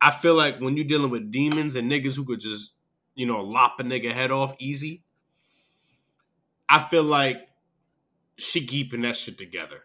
[0.00, 2.70] I feel like when you're dealing with demons and niggas who could just
[3.16, 5.02] you know lop a nigga head off easy,
[6.68, 7.48] I feel like
[8.36, 9.82] she keeping that shit together.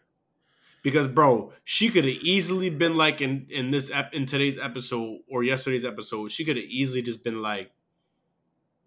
[0.81, 5.19] Because bro, she could have easily been like in in this ep- in today's episode
[5.27, 7.71] or yesterday's episode, she could have easily just been like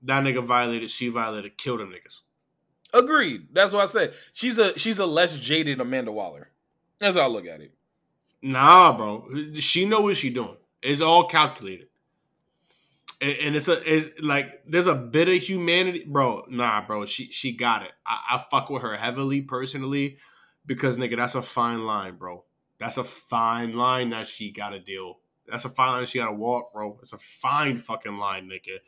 [0.05, 2.21] that nigga violated, she violated, killed them niggas.
[2.93, 3.49] Agreed.
[3.53, 4.15] That's what I said.
[4.33, 6.51] She's a she's a less jaded Amanda Waller.
[6.99, 7.73] That's how I look at it.
[8.43, 9.29] Nah, bro.
[9.55, 10.57] She know what she doing.
[10.83, 11.89] It's all calculated.
[13.21, 16.45] And, and it's a it's like there's a bit of humanity, bro.
[16.49, 17.07] Nah, bro.
[17.07, 17.93] She she got it.
[18.07, 20.19] I, I fuck with her heavily personally
[20.67, 22.45] because nigga, that's a fine line, bro.
[22.79, 25.21] That's a fine line that she gotta deal.
[25.49, 26.99] That's a fine line she gotta walk, bro.
[27.01, 28.79] It's a fine fucking line, nigga.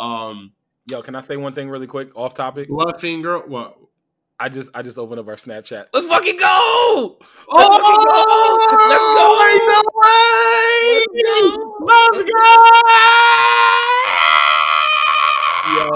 [0.00, 0.52] Um,
[0.86, 2.68] Yo, can I say one thing really quick, off topic?
[2.68, 3.38] blood finger.
[3.38, 3.78] What?
[4.38, 5.86] I just I just opened up our Snapchat.
[5.94, 7.16] Let's fucking go!
[7.18, 8.58] Let's Oh,
[8.90, 10.04] Let's go anymore!
[11.80, 12.44] Let's go!
[15.74, 15.88] Yo,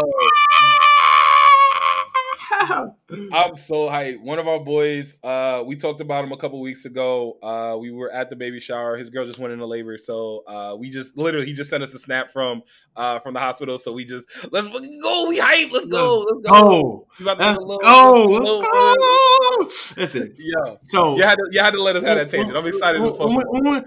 [3.11, 4.21] I'm so hyped.
[4.21, 7.39] One of our boys, uh, we talked about him a couple weeks ago.
[7.43, 8.97] Uh, we were at the baby shower.
[8.99, 11.95] His girl just went into labor, so uh, we just literally he just sent us
[11.95, 12.63] a snap from
[12.97, 13.79] uh, from the hospital.
[13.79, 15.29] So we just let's go.
[15.29, 15.71] We hype.
[15.73, 16.19] Let's go.
[16.21, 16.61] Let's go.
[16.61, 17.07] Go.
[17.19, 18.25] We about Let's get a little- go.
[18.27, 20.01] little- Let's go.
[20.01, 22.57] Listen, Yo, so you had to you had to let us have that tangent.
[22.57, 23.87] I'm excited as fuck.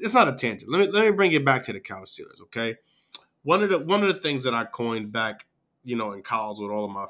[0.00, 0.70] It's not a tangent.
[0.70, 2.40] Let me let me bring it back to the cow stealers.
[2.42, 2.76] Okay,
[3.44, 5.46] one of the one of the things that I coined back,
[5.84, 7.06] you know, in college with all of my,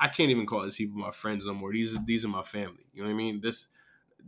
[0.00, 1.72] I can't even call these people my friends no more.
[1.72, 2.86] These are these are my family.
[2.92, 3.40] You know what I mean?
[3.42, 3.66] This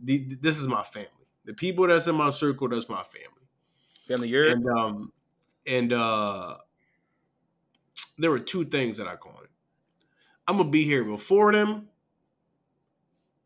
[0.01, 1.09] the, this is my family.
[1.45, 3.47] The people that's in my circle, that's my family.
[4.07, 4.51] Family year.
[4.51, 5.11] And um
[5.65, 6.57] and uh
[8.17, 9.47] there were two things that I coined.
[10.47, 11.89] I'm gonna be here before them.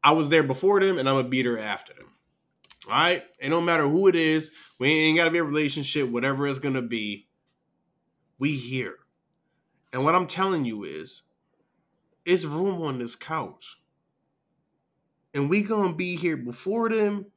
[0.04, 2.08] I was there before them, and I'm gonna be there after them.
[2.88, 4.52] All right, and don't matter who it is.
[4.80, 7.28] We ain't gotta be a relationship, whatever it's gonna be.
[8.40, 8.96] We here,
[9.92, 11.24] and what I'm telling you is,
[12.28, 13.80] it's room on this couch,
[15.34, 17.28] and we gonna be here before them,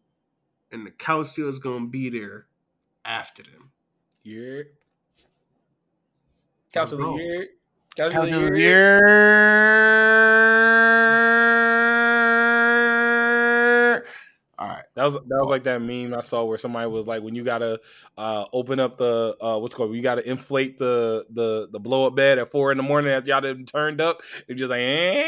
[0.72, 2.48] and the couch still is gonna be there
[3.04, 3.70] after them.
[4.24, 4.72] Year.
[6.72, 7.48] Couch of the year.
[7.96, 10.29] Couch Couch of the year.
[15.00, 17.42] That was that was like that meme I saw where somebody was like, when you
[17.42, 17.80] gotta
[18.18, 22.14] uh, open up the uh, what's called, you gotta inflate the the the blow up
[22.14, 24.20] bed at four in the morning after y'all done turned up.
[24.46, 25.24] It's just like, eh,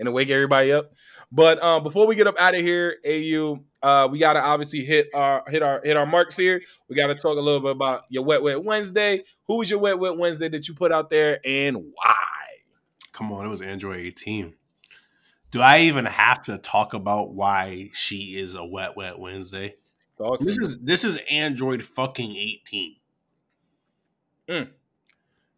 [0.00, 0.94] and wake everybody up.
[1.30, 5.06] But um, before we get up out of here, AU, uh, we gotta obviously hit
[5.14, 6.60] our hit our hit our marks here.
[6.88, 9.22] We gotta talk a little bit about your wet wet Wednesday.
[9.46, 12.14] Who was your wet wet Wednesday that you put out there, and why?
[13.12, 14.54] Come on, it was Android 18.
[15.50, 19.76] Do I even have to talk about why she is a wet wet Wednesday?
[20.16, 22.96] Talk to This is this is Android fucking 18.
[24.48, 24.62] Hmm.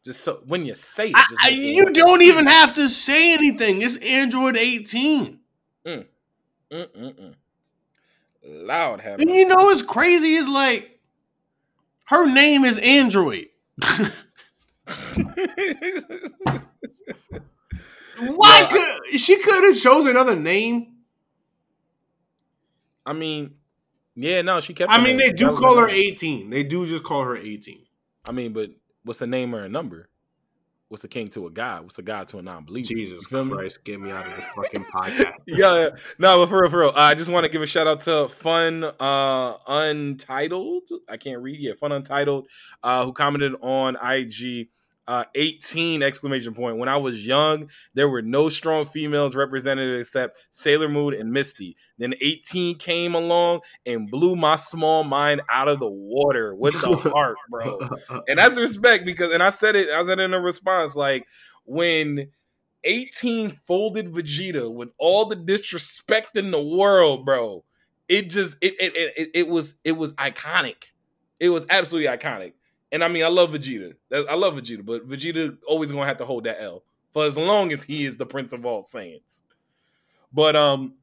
[0.04, 2.88] just so when you say it, I, just I, make you don't even have to
[2.88, 3.82] say anything.
[3.82, 5.38] It's Android 18.
[5.86, 6.00] Hmm.
[6.72, 7.34] Mm-mm-mm.
[8.44, 11.00] Loud have And you know what's crazy is like
[12.04, 13.48] her name is Android.
[18.20, 20.94] Why No, I- she could have chosen another name?
[23.06, 23.54] I mean,
[24.14, 24.92] yeah, no, she kept.
[24.92, 25.30] I mean, name.
[25.30, 26.12] they do That call her name.
[26.12, 26.50] 18.
[26.50, 27.84] They do just call her 18.
[28.28, 28.70] I mean, but
[29.04, 30.08] what's a name or a number?
[30.88, 31.84] What's a king to a god?
[31.84, 32.88] What's a god to a non-believer?
[32.88, 33.26] Jesus?
[33.28, 35.32] Christ, get me out of the fucking podcast.
[35.46, 36.92] yeah, no, but for real, for real.
[36.96, 40.88] I just want to give a shout out to Fun uh Untitled.
[41.08, 41.78] I can't read yet.
[41.78, 42.48] Fun Untitled,
[42.82, 44.68] uh, who commented on IG.
[45.10, 46.76] Uh, 18 exclamation point.
[46.76, 51.76] When I was young, there were no strong females represented except Sailor Moon and Misty.
[51.98, 56.94] Then 18 came along and blew my small mind out of the water with the
[57.12, 57.78] heart, bro
[58.28, 61.26] and that's respect because and I said it I said it in a response like
[61.64, 62.28] when
[62.84, 67.64] 18 folded Vegeta with all the disrespect in the world, bro.
[68.08, 70.92] It just it it it, it was it was iconic.
[71.38, 72.52] It was absolutely iconic.
[72.92, 73.94] And I mean, I love Vegeta.
[74.12, 76.82] I love Vegeta, but Vegeta always gonna have to hold that L
[77.12, 79.42] for as long as he is the Prince of all Saiyans.
[80.32, 80.94] But um,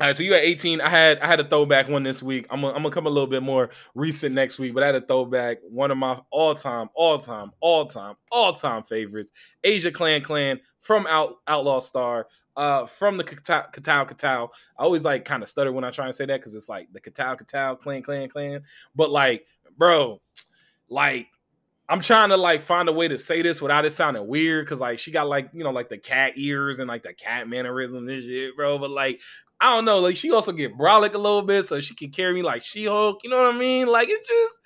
[0.00, 0.80] all right, so you at 18.
[0.80, 2.46] I had I had a throwback one this week.
[2.50, 4.94] I'm gonna, I'm gonna come a little bit more recent next week, but I had
[4.94, 5.58] a throwback.
[5.68, 9.32] One of my all time, all time, all time, all time favorites,
[9.64, 12.28] Aisha Clanclan from Out Outlaw Star.
[12.56, 14.48] Uh, from the Ctarl-Ctarl.
[14.76, 16.92] I always like kind of stutter when I try and say that because it's like
[16.92, 18.62] the Ctarl-Ctarl Clan Clan Clan.
[18.96, 20.20] But like, bro,
[20.88, 21.28] like
[21.88, 24.80] I'm trying to like find a way to say this without it sounding weird because
[24.80, 28.08] like she got like you know like the cat ears and like the cat mannerism
[28.08, 28.78] and shit, bro.
[28.78, 29.20] But like
[29.60, 32.34] I don't know, like she also get brolic a little bit so she can carry
[32.34, 33.20] me like She Hulk.
[33.24, 33.86] You know what I mean?
[33.86, 34.60] Like it's just.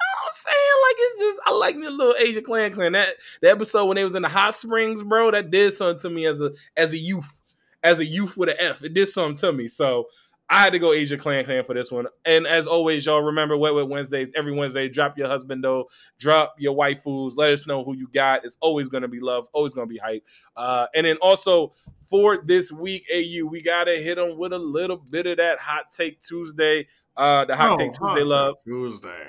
[0.00, 0.56] You know I'm saying?
[0.86, 2.92] Like it's just I like me a little Aisha Clanclan.
[2.92, 6.10] That the episode when they was in the hot springs, bro, that did something to
[6.10, 7.28] me as a as a youth.
[7.82, 8.84] As a youth with an F.
[8.84, 9.66] It did something to me.
[9.66, 10.06] So
[10.50, 12.06] I had to go Aisha Clanclan for this one.
[12.24, 14.88] And as always, y'all remember Wet Wet Wednesdays every Wednesday.
[14.88, 15.88] Drop your husband though,
[16.18, 17.32] drop your wife waifus.
[17.36, 18.44] Let us know who you got.
[18.44, 20.24] It's always gonna be love, always gonna be hype.
[20.56, 21.72] Uh, and then also
[22.08, 25.90] for this week, AU, we gotta hit them with a little bit of that hot
[25.90, 26.86] take Tuesday.
[27.16, 29.24] Uh, the hot Oh, take Tuesday Hot love, Tuesday.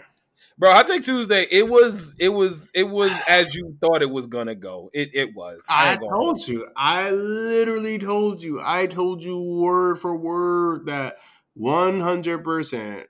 [0.60, 0.72] Bro.
[0.72, 1.47] Hot take Tuesday.
[1.49, 4.91] It was, it was, it was as you thought it was gonna go.
[4.93, 5.66] It, it was.
[5.70, 6.68] I ain't told you.
[6.78, 8.62] I literally told you.
[8.64, 11.18] I told you word for word that
[11.57, 13.05] 100%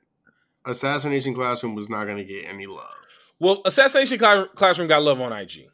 [0.65, 2.93] Assassination Classroom was not going to get any love.
[3.39, 5.69] Well, Assassination Classroom got love on IG.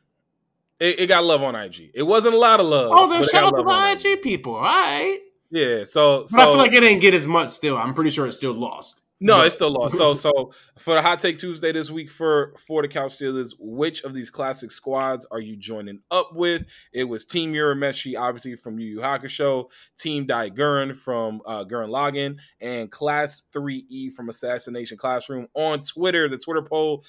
[0.80, 1.91] It, it got love on IG.
[1.93, 2.91] It wasn't a lot of love.
[2.93, 3.63] Oh, it shout out to
[4.03, 4.55] the IG people.
[4.55, 5.19] All right.
[5.49, 5.84] Yeah.
[5.86, 7.78] So, But I so feel like it didn't get as much still.
[7.78, 8.99] I'm pretty sure it still lost.
[9.26, 9.97] No, it's still lost.
[9.97, 14.03] So, so for the hot take Tuesday this week for for the Couch Stealers, which
[14.03, 16.65] of these classic squads are you joining up with?
[16.93, 21.89] It was Team Urameshi, obviously from Yu Yu Hakusho, Team Dai Gurren from uh, Gurren
[21.89, 25.47] Lagann, and Class 3E from Assassination Classroom.
[25.55, 27.03] On Twitter, the Twitter poll.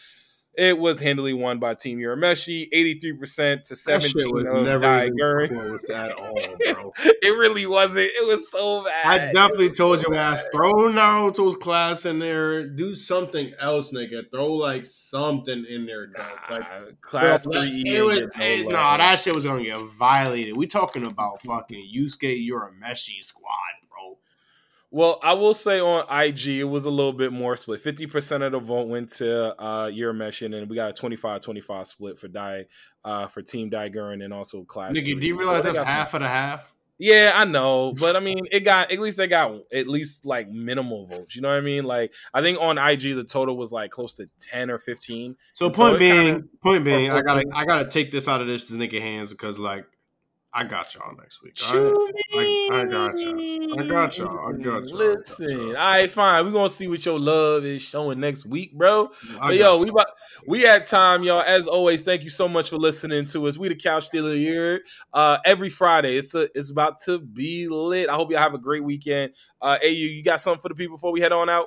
[0.57, 4.81] It was handily won by Team Urameshi, 83% to That shit 17 was of never
[4.81, 5.91] Dai Gurren.
[5.91, 6.35] at all,
[6.73, 6.93] bro.
[7.23, 8.07] It really wasn't.
[8.07, 9.21] It was so bad.
[9.21, 12.67] I definitely told so you ass throw Naruto's class in there.
[12.69, 14.31] Do something else, nigga.
[14.31, 16.37] Throw like something in there, guys.
[16.51, 17.83] Like class Bro, three.
[17.87, 20.57] It was, it- nah, that shit was gonna get violated.
[20.57, 23.51] We talking about fucking Yusuke Urameshi squad.
[24.91, 27.82] Well, I will say on IG, it was a little bit more split.
[27.82, 32.28] 50% of the vote went to uh mission, and we got a 25-25 split for
[32.28, 32.66] Dai,
[33.05, 34.93] uh, for Team Dai Gurren and also Class.
[34.93, 35.14] Nigga, 3.
[35.20, 36.72] do you realize that's half of the half?
[36.99, 40.49] Yeah, I know, but I mean, it got at least they got at least like
[40.49, 41.37] minimal votes.
[41.37, 41.84] You know what I mean?
[41.84, 45.37] Like, I think on IG the total was like close to ten or fifteen.
[45.53, 48.28] So And so point it being, kinda- point being, I gotta, I gotta take this
[48.28, 49.84] out of this nigga hands because like,
[50.59, 51.59] I got y'all next week.
[51.71, 51.93] all right?
[52.35, 53.79] I- I got y'all.
[53.79, 54.39] I got y'all.
[54.49, 54.61] I got y'all.
[54.61, 55.69] I got Listen, y'all.
[55.69, 56.47] all right, fine.
[56.47, 59.11] We're gonna see what your love is showing next week, bro.
[59.39, 60.07] I But yo, we about,
[60.47, 61.43] we had time, y'all.
[61.43, 63.59] As always, thank you so much for listening to us.
[63.59, 64.81] We the Couch Stealer here
[65.13, 66.17] uh, every Friday.
[66.17, 68.09] It's a, it's about to be lit.
[68.09, 69.33] I hope y'all have a great weekend.
[69.61, 71.67] Uh, Au, you got something for the people before we head on out?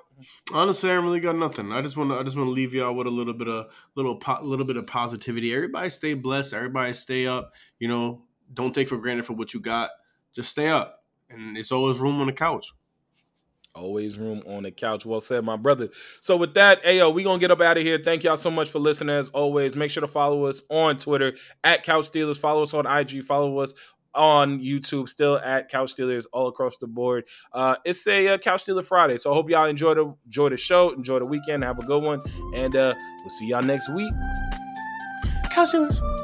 [0.51, 1.71] Honestly, I really got nothing.
[1.71, 3.67] I just want to, I just want to leave y'all with a little bit of
[3.95, 5.53] little, po- little bit of positivity.
[5.53, 6.53] Everybody stay blessed.
[6.55, 7.53] Everybody stay up.
[7.77, 8.23] You know,
[8.53, 9.91] don't take for granted for what you got.
[10.33, 12.73] Just stay up, and it's always room on the couch.
[13.75, 15.05] Always room on the couch.
[15.05, 15.89] Well said, my brother.
[16.21, 17.99] So with that, Ayo, we gonna get up out of here.
[18.03, 19.15] Thank y'all so much for listening.
[19.15, 22.39] As always, make sure to follow us on Twitter at Couch Stealers.
[22.39, 23.23] Follow us on IG.
[23.23, 23.73] Follow us
[24.15, 25.07] on YouTube.
[25.07, 27.25] Still at Couch Stealers all across the board.
[27.53, 30.57] Uh, it's a uh, Couch Stealer Friday, so I hope y'all enjoy the enjoy the
[30.57, 32.21] show, enjoy the weekend, have a good one,
[32.55, 34.13] and uh, we'll see y'all next week.
[35.51, 36.18] Couch Stealers.